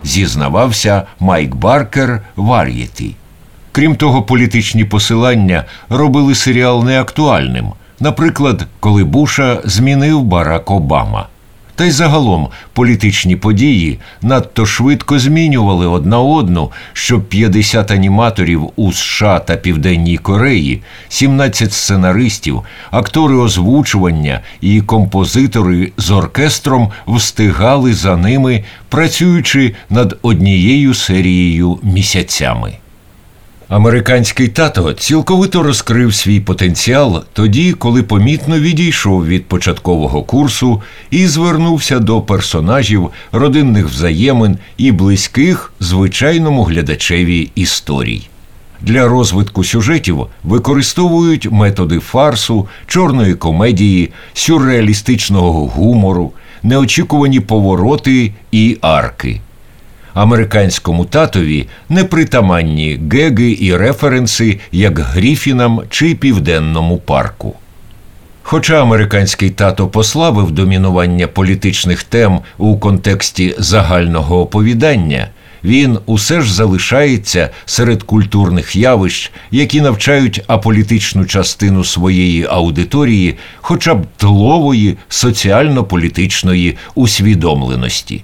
[0.03, 3.15] Зізнавався Майк Баркер Вар'єті.
[3.71, 7.65] Крім того, політичні посилання робили серіал неактуальним.
[7.99, 11.27] Наприклад, коли Буша змінив Барак Обама.
[11.75, 19.39] Та й загалом політичні події надто швидко змінювали одна одну, щоб 50 аніматорів у США
[19.39, 22.61] та Південній Кореї, 17 сценаристів,
[22.91, 32.73] актори озвучування і композитори з оркестром встигали за ними, працюючи над однією серією місяцями.
[33.73, 41.99] Американський тато цілковито розкрив свій потенціал тоді, коли помітно відійшов від початкового курсу і звернувся
[41.99, 48.27] до персонажів, родинних взаємин і близьких звичайному глядачеві історій.
[48.81, 56.31] Для розвитку сюжетів використовують методи фарсу, чорної комедії, сюрреалістичного гумору,
[56.63, 59.41] неочікувані повороти і арки
[60.13, 67.55] американському татові непритаманні геги і референси, як Гріфінам чи Південному парку.
[68.43, 75.27] Хоча американський тато послабив домінування політичних тем у контексті загального оповідання,
[75.63, 84.05] він усе ж залишається серед культурних явищ, які навчають аполітичну частину своєї аудиторії, хоча б
[84.17, 88.23] тлової соціально-політичної усвідомленості.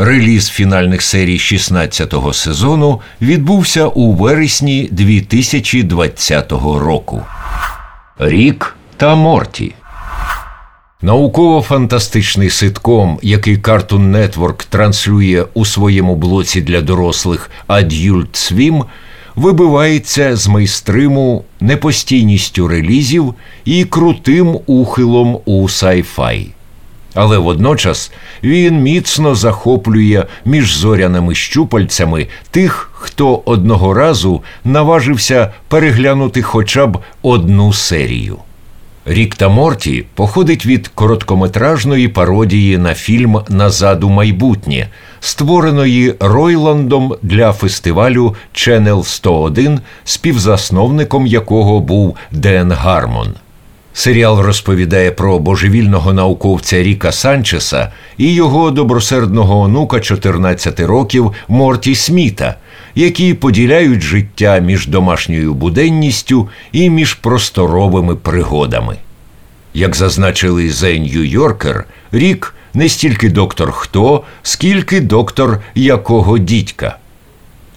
[0.00, 7.22] Реліз фінальних серій 16-го сезону відбувся у вересні 2020 року.
[8.18, 9.74] Рік та Морті.
[11.02, 18.84] Науково-фантастичний ситком, який Cartoon Network транслює у своєму блоці для дорослих Adult Swim,
[19.36, 23.34] вибивається з майстриму непостійністю релізів
[23.64, 26.46] і крутим ухилом у sci-fi
[27.18, 28.12] але водночас
[28.42, 37.72] він міцно захоплює між зоряними щупальцями тих, хто одного разу наважився переглянути хоча б одну
[37.72, 38.36] серію.
[39.04, 44.88] Рік та Морті походить від короткометражної пародії на фільм Назад у майбутнє,
[45.20, 53.34] створеної Ройландом для фестивалю Channel 101, співзасновником якого був Ден Гармон.
[53.98, 62.54] Серіал розповідає про божевільного науковця Ріка Санчеса і його добросердного онука 14 років Морті Сміта,
[62.94, 68.96] які поділяють життя між домашньою буденністю і між просторовими пригодами.
[69.74, 71.82] Як зазначили The New Yorker,
[72.12, 76.96] Рік не стільки доктор хто, скільки доктор якого дідька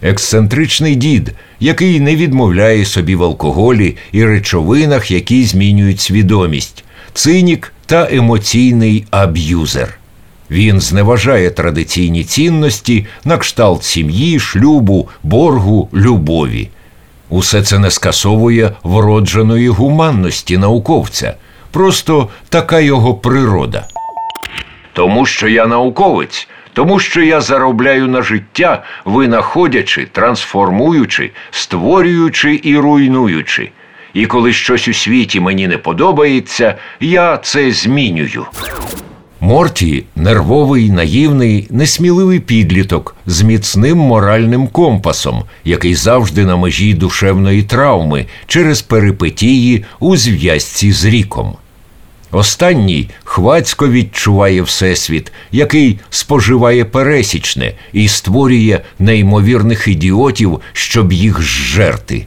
[0.02, 8.08] ексцентричний дід, який не відмовляє собі в алкоголі і речовинах, які змінюють свідомість, цинік та
[8.10, 9.98] емоційний аб'юзер.
[10.50, 16.68] Він зневажає традиційні цінності на кшталт сім'ї, шлюбу, боргу, любові.
[17.28, 21.34] Усе це не скасовує вродженої гуманності науковця,
[21.70, 23.86] просто така його природа.
[24.92, 33.70] Тому що я науковець, тому що я заробляю на життя, винаходячи, трансформуючи, створюючи і руйнуючи.
[34.14, 38.46] І коли щось у світі мені не подобається, я це змінюю.
[39.40, 48.26] Морті нервовий, наївний, несміливий підліток з міцним моральним компасом, який завжди на межі душевної травми
[48.46, 51.56] через перипетії у зв'язці з ріком.
[52.32, 62.26] Останній хвацько відчуває Всесвіт, який споживає пересічне і створює неймовірних ідіотів, щоб їх зжерти.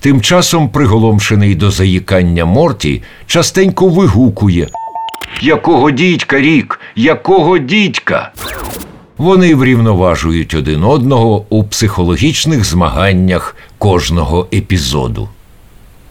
[0.00, 4.68] Тим часом, приголомшений до заїкання Морті, частенько вигукує
[5.40, 6.80] Якого дідька рік?
[6.96, 8.32] Якого дідька?
[9.16, 15.28] Вони врівноважують один одного у психологічних змаганнях кожного епізоду.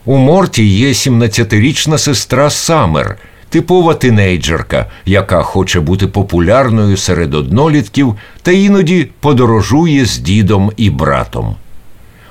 [0.05, 3.17] У Морті є 17-річна сестра Самер,
[3.52, 11.56] типова тинейджерка, яка хоче бути популярною серед однолітків та іноді подорожує з дідом і братом.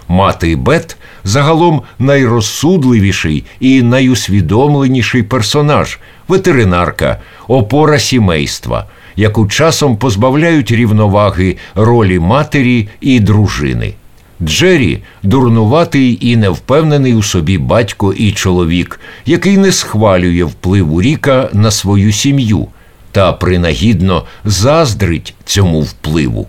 [0.09, 5.99] Мати Бет загалом найрозсудливіший і найусвідомленіший персонаж,
[6.29, 13.95] ветеринарка, опора сімейства, яку часом позбавляють рівноваги ролі матері і дружини.
[14.43, 21.71] Джері дурнуватий і невпевнений у собі батько і чоловік, який не схвалює впливу Ріка на
[21.71, 22.67] свою сім'ю
[23.13, 26.49] та принагідно заздрить цьому впливу.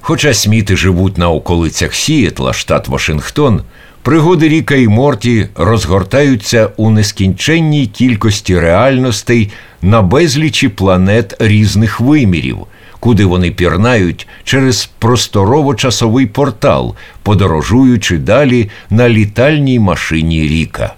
[0.00, 3.62] Хоча сміти живуть на околицях Сієтла, штат Вашингтон,
[4.02, 9.50] пригоди Ріка і Морті розгортаються у нескінченній кількості реальностей
[9.82, 12.58] на безлічі планет різних вимірів,
[13.04, 20.94] куди вони пірнають через просторово-часовий портал, подорожуючи далі на літальній машині Ріка.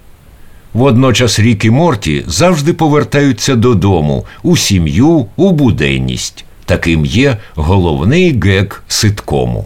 [0.73, 6.45] Водночас Рік і Морті завжди повертаються додому, у сім'ю, у буденність.
[6.65, 9.65] Таким є головний гек ситкому.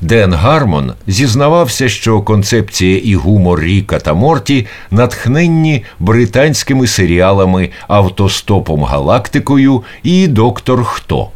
[0.00, 9.82] Ден Гармон зізнавався, що концепція і гумор Ріка та Морті натхненні британськими серіалами Автостопом Галактикою
[10.02, 11.30] і Доктор Хто.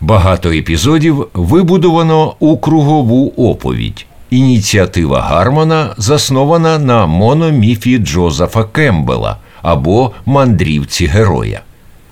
[0.00, 4.06] Багато епізодів вибудовано у кругову оповідь.
[4.30, 11.60] Ініціатива Гармона заснована на мономіфі Джозефа Кембела або мандрівці героя.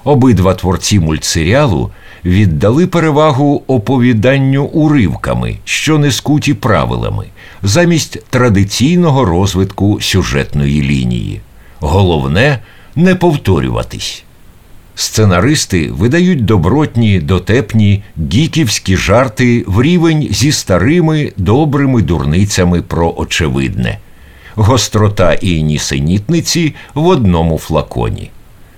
[0.05, 1.91] Обидва творці мультсеріалу
[2.25, 7.27] віддали перевагу оповіданню уривками, що не скуті правилами,
[7.63, 11.41] замість традиційного розвитку сюжетної лінії.
[11.81, 12.59] Головне
[12.97, 14.24] не повторюватись.
[14.95, 23.99] Сценаристи видають добротні, дотепні, гіківські жарти в рівень зі старими добрими дурницями про очевидне,
[24.55, 28.31] гострота і нісенітниці в одному флаконі.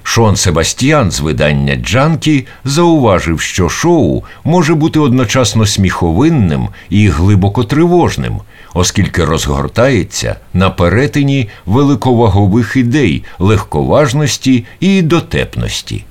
[0.03, 8.41] Шон Себастьян з видання Джанкі зауважив, що шоу може бути одночасно сміховинним і глибоко тривожним,
[8.77, 16.05] оскільки розгортається на перетині великовагових ідей, легковажності і дотепності.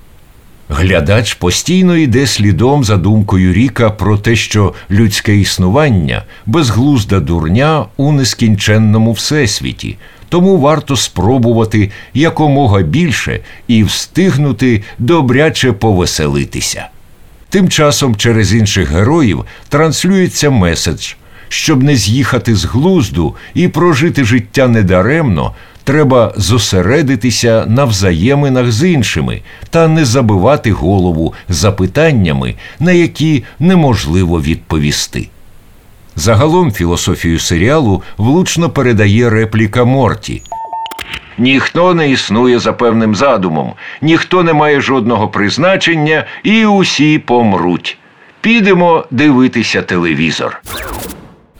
[0.69, 8.11] Глядач постійно йде слідом за думкою Ріка про те, що людське існування безглузда дурня у
[8.11, 9.97] нескінченному всесвіті,
[10.29, 16.87] тому варто спробувати якомога більше і встигнути добряче повеселитися.
[17.49, 21.13] Тим часом через інших героїв транслюється меседж.
[21.49, 29.41] Щоб не з'їхати з глузду і прожити життя недаремно, треба зосередитися на взаєминах з іншими
[29.69, 35.27] та не забивати голову запитаннями, на які неможливо відповісти.
[36.15, 40.41] Загалом філософію серіалу влучно передає репліка Морті.
[41.37, 47.97] Ніхто не існує за певним задумом, ніхто не має жодного призначення, і усі помруть.
[48.41, 50.61] Підемо дивитися телевізор.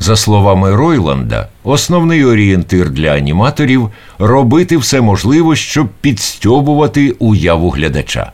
[0.06, 3.90] За словами Ройланда, основний орієнтир для аніматорів
[4.20, 8.32] робити все можливе, щоб підстьобувати уяву глядача.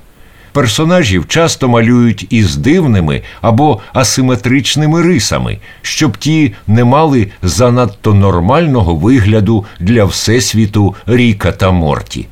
[0.52, 9.66] Персонажів часто малюють із дивними або асиметричними рисами, щоб ті не мали занадто нормального вигляду
[9.80, 12.28] для всесвіту Ріка та Морті.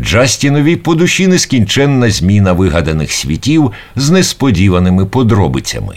[0.00, 5.94] Джастінові по душі нескінченна зміна вигаданих світів з несподіваними подробицями.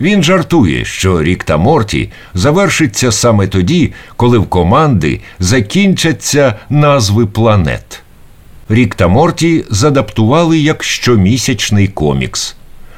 [0.00, 8.02] Він жартує, що рік та Морті завершиться саме тоді, коли в команди закінчаться назви планет.
[8.68, 12.56] Рік та Морті задаптували як щомісячний комікс.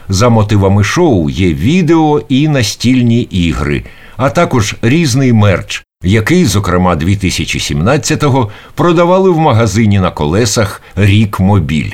[0.09, 3.85] За мотивами шоу є відео і настільні ігри,
[4.17, 11.91] а також різний мерч, який, зокрема 2017-го, продавали в магазині на колесах Рік Мобіль.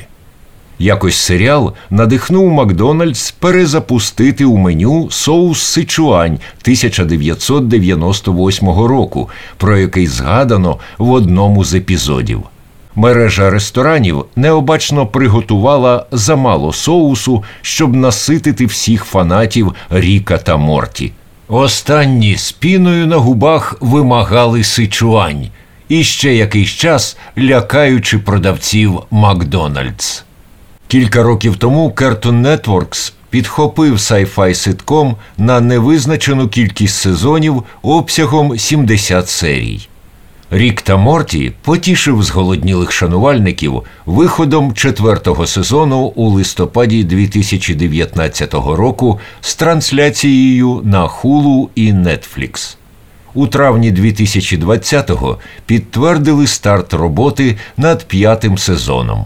[0.79, 11.11] Якось серіал надихнув Макдональдс перезапустити у меню соус Сичуань 1998 року, про який згадано в
[11.11, 12.43] одному з епізодів.
[12.95, 21.11] мережа ресторанів необачно приготувала замало соусу, щоб наситити всіх фанатів Ріка та Морті.
[21.47, 25.47] Останні з піною на губах вимагали сичуань
[25.89, 30.23] і ще якийсь час лякаючи продавців Макдональдс.
[30.89, 39.87] Кілька років тому Cartoon Networks підхопив sci-fi ситком на невизначену кількість сезонів обсягом 70 серій.
[40.51, 50.81] Рік та Морті потішив зголоднілих шанувальників виходом четвертого сезону у листопаді 2019 року з трансляцією
[50.83, 52.75] на Hulu і Netflix.
[53.33, 59.25] У травні 2020-го підтвердили старт роботи над п'ятим сезоном.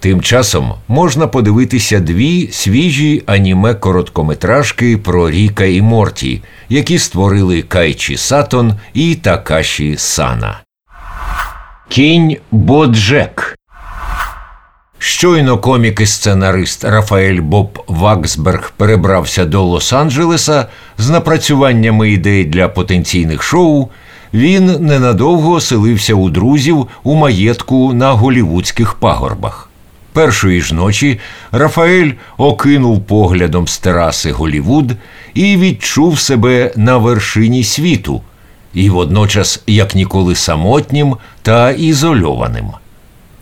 [0.00, 8.16] Тим часом можна подивитися дві свіжі аніме короткометражки про Ріка і Морті, які створили Кайчі
[8.16, 10.60] Сатон і Такаші Сана.
[11.88, 13.56] Кінь Боджек.
[14.98, 20.66] Щойно комік і сценарист Рафаель Боб Ваксберг перебрався до Лос-Анджелеса
[20.98, 23.88] з напрацюваннями ідей для потенційних шоу.
[24.34, 29.69] Він ненадовго оселився у друзів у маєтку на голівудських пагорбах.
[30.12, 31.18] Першої ж ночі
[31.52, 34.92] Рафаель окинув поглядом з тераси Голівуд
[35.34, 38.22] і відчув себе на вершині світу,
[38.74, 42.66] і водночас як ніколи самотнім та ізольованим.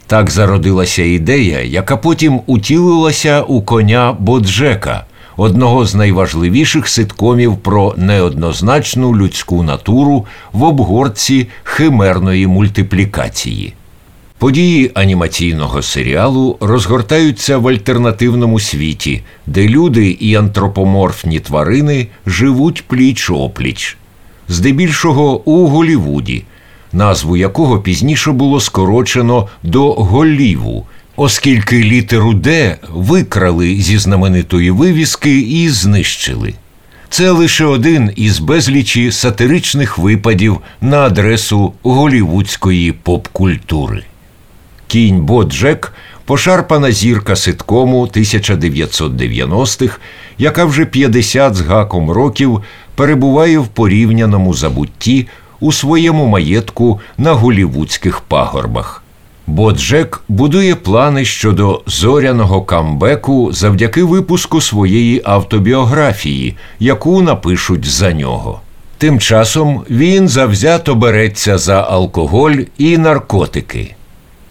[0.07, 5.05] Так зародилася ідея, яка потім утілилася у коня Боджека,
[5.37, 13.75] одного з найважливіших ситкомів про неоднозначну людську натуру в обгорці химерної мультиплікації.
[14.39, 23.97] Події анімаційного серіалу розгортаються в альтернативному світі, де люди і антропоморфні тварини живуть пліч опліч,
[24.49, 26.45] здебільшого у Голівуді,
[26.93, 30.87] назву якого пізніше було скорочено до Голіву,
[31.17, 36.55] оскільки літеру Д викрали зі знаменитої вивіски і знищили.
[37.09, 44.05] Це лише один із безлічі сатиричних випадів на адресу голівудської поп-культури.
[44.89, 45.93] Кінь Боджек
[46.25, 49.99] пошарпана зірка ситкому 1990-х,
[50.39, 52.63] яка вже 50 з гаком років
[52.95, 55.29] перебуває в порівняному забутті
[55.61, 59.03] у своєму маєтку на голівудських пагорбах.
[59.47, 68.61] Боджек будує плани щодо зоряного камбеку завдяки випуску своєї автобіографії, яку напишуть за нього.
[68.99, 73.95] Тим часом він завзято береться за алкоголь і наркотики.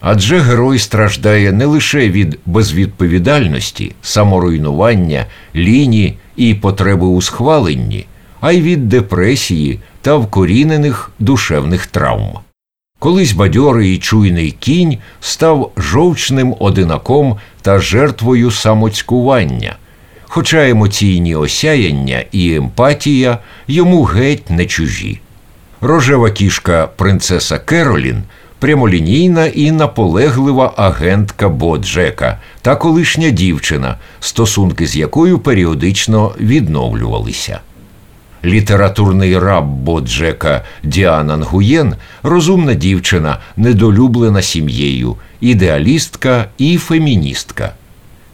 [0.00, 8.06] Адже герой страждає не лише від безвідповідальності, саморуйнування, ліні і потреби у схваленні,
[8.40, 12.38] а й від депресії та вкорінених душевних травм.
[12.98, 19.76] Колись бадьорий і чуйний кінь став жовчним одинаком та жертвою самоцькування,
[20.22, 23.38] хоча емоційні осяяння і емпатія
[23.68, 25.20] йому геть не чужі.
[25.80, 28.22] Рожева кішка принцеса Керолін
[28.58, 37.60] прямолінійна і наполеглива агентка Боджека та колишня дівчина, стосунки з якою періодично відновлювалися.
[38.44, 47.72] Літературний раб Боджека Діана Нгуєн розумна дівчина, недолюблена сім'єю, ідеалістка і феміністка.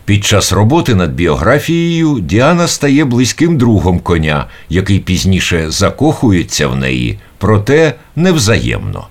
[0.05, 7.19] Під час роботи над біографією Діана стає близьким другом коня, який пізніше закохується в неї,
[7.39, 9.07] проте невзаємно.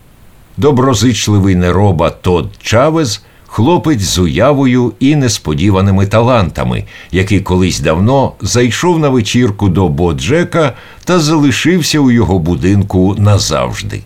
[0.58, 9.10] Доброзичливий нероба Тод Чавез хлопець з уявою і несподіваними талантами, який колись давно зайшов на
[9.10, 10.74] вечірку до Боджека
[11.04, 14.02] та залишився у його будинку назавжди.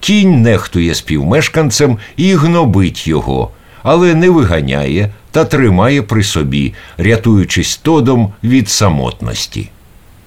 [0.00, 3.50] Кінь нехтує співмешканцем і гнобить його,
[3.82, 9.70] але не виганяє та тримає при собі, рятуючись Тодом від самотності.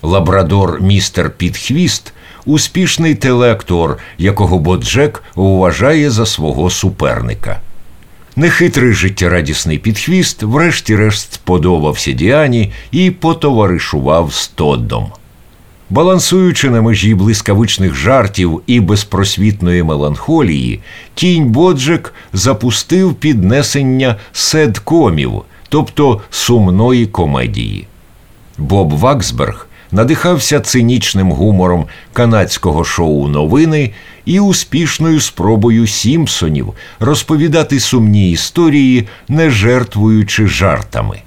[0.01, 2.13] Лабрадор містер Підхвіст
[2.45, 7.59] успішний телеактор, якого Боджек вважає за свого суперника.
[8.35, 15.05] Нехитрий життєрадісний підхвіст, врешті-решт сподобався Діані і потоваришував з Тоддом.
[15.89, 20.79] Балансуючи на межі блискавичних жартів і безпросвітної меланхолії,
[21.13, 27.87] кінь Боджек запустив піднесення седкомів, тобто сумної комедії.
[28.57, 33.91] Боб Ваксберг надихався цинічним гумором канадського шоу новини
[34.25, 41.21] і успішною спробою Сімпсонів розповідати сумні історії, не жертвуючи жартами.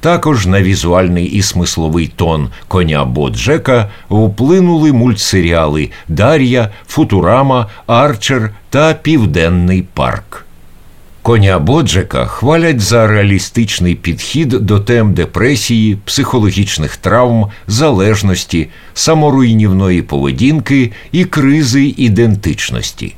[0.00, 9.82] Також на візуальний і смисловий тон коня Боджека вплинули мультсеріали Дар'я, Футурама, Арчер та Південний
[9.94, 10.41] парк.
[11.22, 21.24] Коня Боджека хвалять за реалістичний підхід до тем депресії, психологічних травм, залежності, саморуйнівної поведінки і
[21.24, 23.14] кризи ідентичності.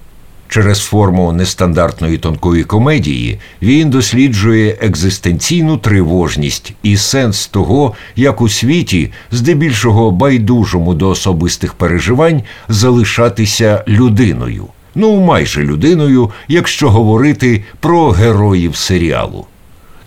[0.49, 9.13] Через форму нестандартної тонкої комедії він досліджує екзистенційну тривожність і сенс того, як у світі,
[9.31, 14.67] здебільшого байдужому до особистих переживань, залишатися людиною.
[14.95, 19.47] Ну, майже людиною, якщо говорити про героїв серіалу.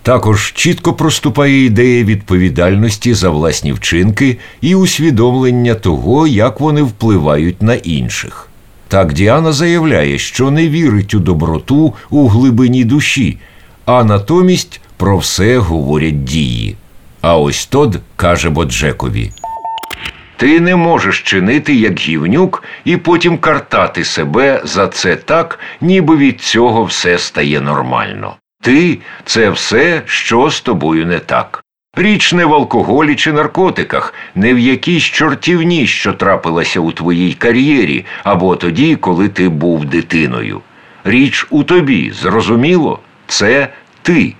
[0.02, 7.74] Також чітко проступає ідея відповідальності за власні вчинки і усвідомлення того, як вони впливають на
[7.74, 8.48] інших.
[8.88, 13.38] Так Діана заявляє, що не вірить у доброту у глибині душі,
[13.84, 16.76] а натомість про все говорять дії.
[17.20, 19.30] А ось Тод каже Боджекові:
[20.38, 26.40] Ти не можеш чинити як гівнюк і потім картати себе за це так, ніби від
[26.40, 28.36] цього все стає нормально.
[28.62, 31.64] Ти це все, що з тобою не так.
[31.96, 38.04] Річ не в алкоголі чи наркотиках, не в якійсь чортівні, що трапилася у твоїй кар'єрі,
[38.24, 40.60] або тоді, коли ти був дитиною.
[41.04, 43.68] Річ у тобі, зрозуміло, це
[44.02, 44.34] ти.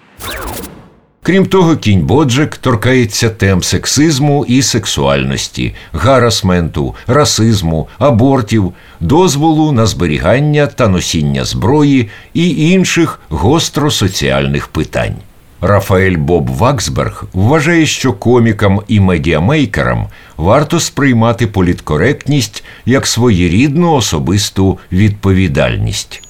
[1.29, 10.67] Крім того, кінь Боджек торкається тем сексизму і сексуальності, гарасменту, расизму, абортів, дозволу на зберігання
[10.67, 15.15] та носіння зброї і інших гостросоціальних питань.
[15.61, 20.07] Рафаель Боб Ваксберг вважає, що комікам і медіамейкерам
[20.37, 26.28] варто сприймати політкоректність як своєрідну особисту відповідальність.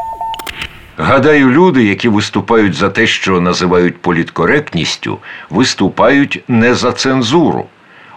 [1.01, 5.19] Гадаю, люди, які виступають за те, що називають політкоректністю,
[5.51, 7.67] виступають не за цензуру.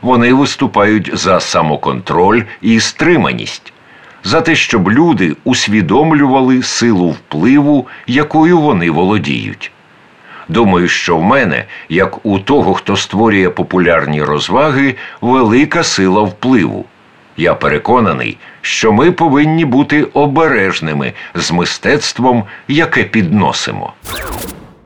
[0.02, 3.74] Вони виступають за самоконтроль і стриманість,
[4.24, 9.72] за те, щоб люди усвідомлювали силу впливу, якою вони володіють.
[10.48, 16.86] Думаю, що в мене, як у того, хто створює популярні розваги, велика сила впливу.
[17.38, 23.93] Я переконаний, що ми повинні бути обережними з мистецтвом, яке підносимо.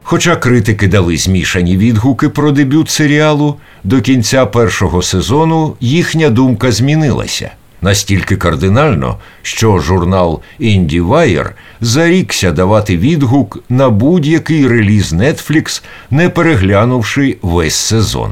[0.03, 7.51] Хоча критики дали змішані відгуки про дебют серіалу, до кінця першого сезону їхня думка змінилася
[7.85, 11.49] настільки кардинально, що журнал IndieWire
[11.81, 18.31] зарікся давати відгук на будь-який реліз Netflix, не переглянувши весь сезон.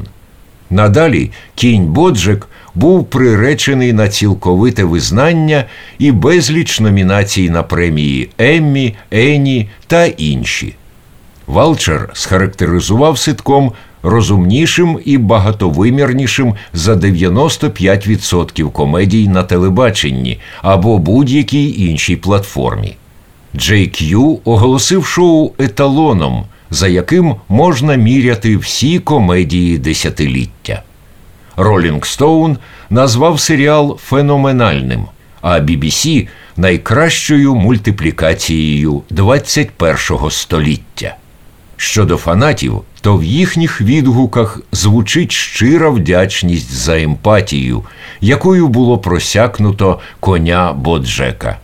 [0.69, 5.65] Надалі кінь Боджек був приречений на цілковите визнання
[5.99, 10.75] і безліч номінацій на премії Еммі, Ені та інші.
[11.47, 13.71] Валчер схарактеризував ситком
[14.03, 22.95] розумнішим і багатовимірнішим за 95% комедій на телебаченні або будь-якій іншій платформі.
[23.55, 30.83] JQ оголосив шоу еталоном, за яким можна міряти всі комедії десятиліття.
[31.57, 32.57] Rolling Stone
[32.89, 35.05] назвав серіал феноменальним,
[35.41, 36.27] а BBC–
[36.57, 41.15] найкращою мультиплікацією 21-го століття.
[41.77, 47.83] Щодо фанатів, то в їхніх відгуках звучить щира вдячність за емпатію,
[48.21, 51.57] якою було просякнуто коня Боджека.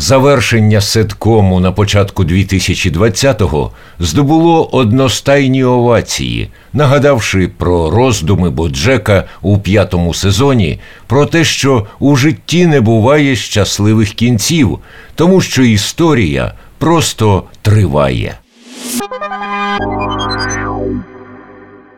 [0.00, 10.80] Завершення сеткому на початку 2020-го здобуло одностайні овації, нагадавши про роздуми Боджека у п'ятому сезоні,
[11.06, 14.78] про те, що у житті не буває щасливих кінців,
[15.14, 18.38] тому що історія просто триває.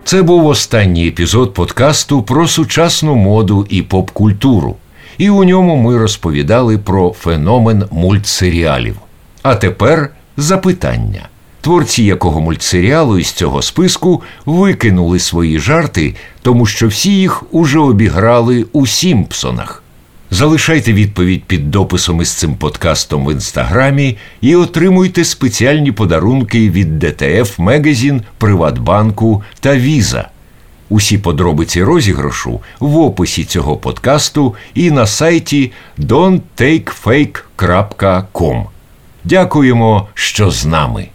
[0.04, 4.76] Це був останній епізод подкасту про сучасну моду і поп-культуру.
[5.18, 8.96] І у ньому ми розповідали про феномен мультсеріалів.
[9.42, 11.28] А тепер запитання.
[11.60, 18.66] Творці якого мультсеріалу із цього списку викинули свої жарти, тому що всі їх уже обіграли
[18.72, 19.82] у Сімпсонах.
[20.30, 27.58] Залишайте відповідь під дописом із цим подкастом в інстаграмі і отримуйте спеціальні подарунки від DTF
[27.58, 30.28] Magazine, Приватбанку та Віза.
[30.92, 38.64] Усі подробиці розіграшу в описі цього подкасту і на сайті donttakefake.com.
[39.24, 41.08] Дякуємо, що з нами.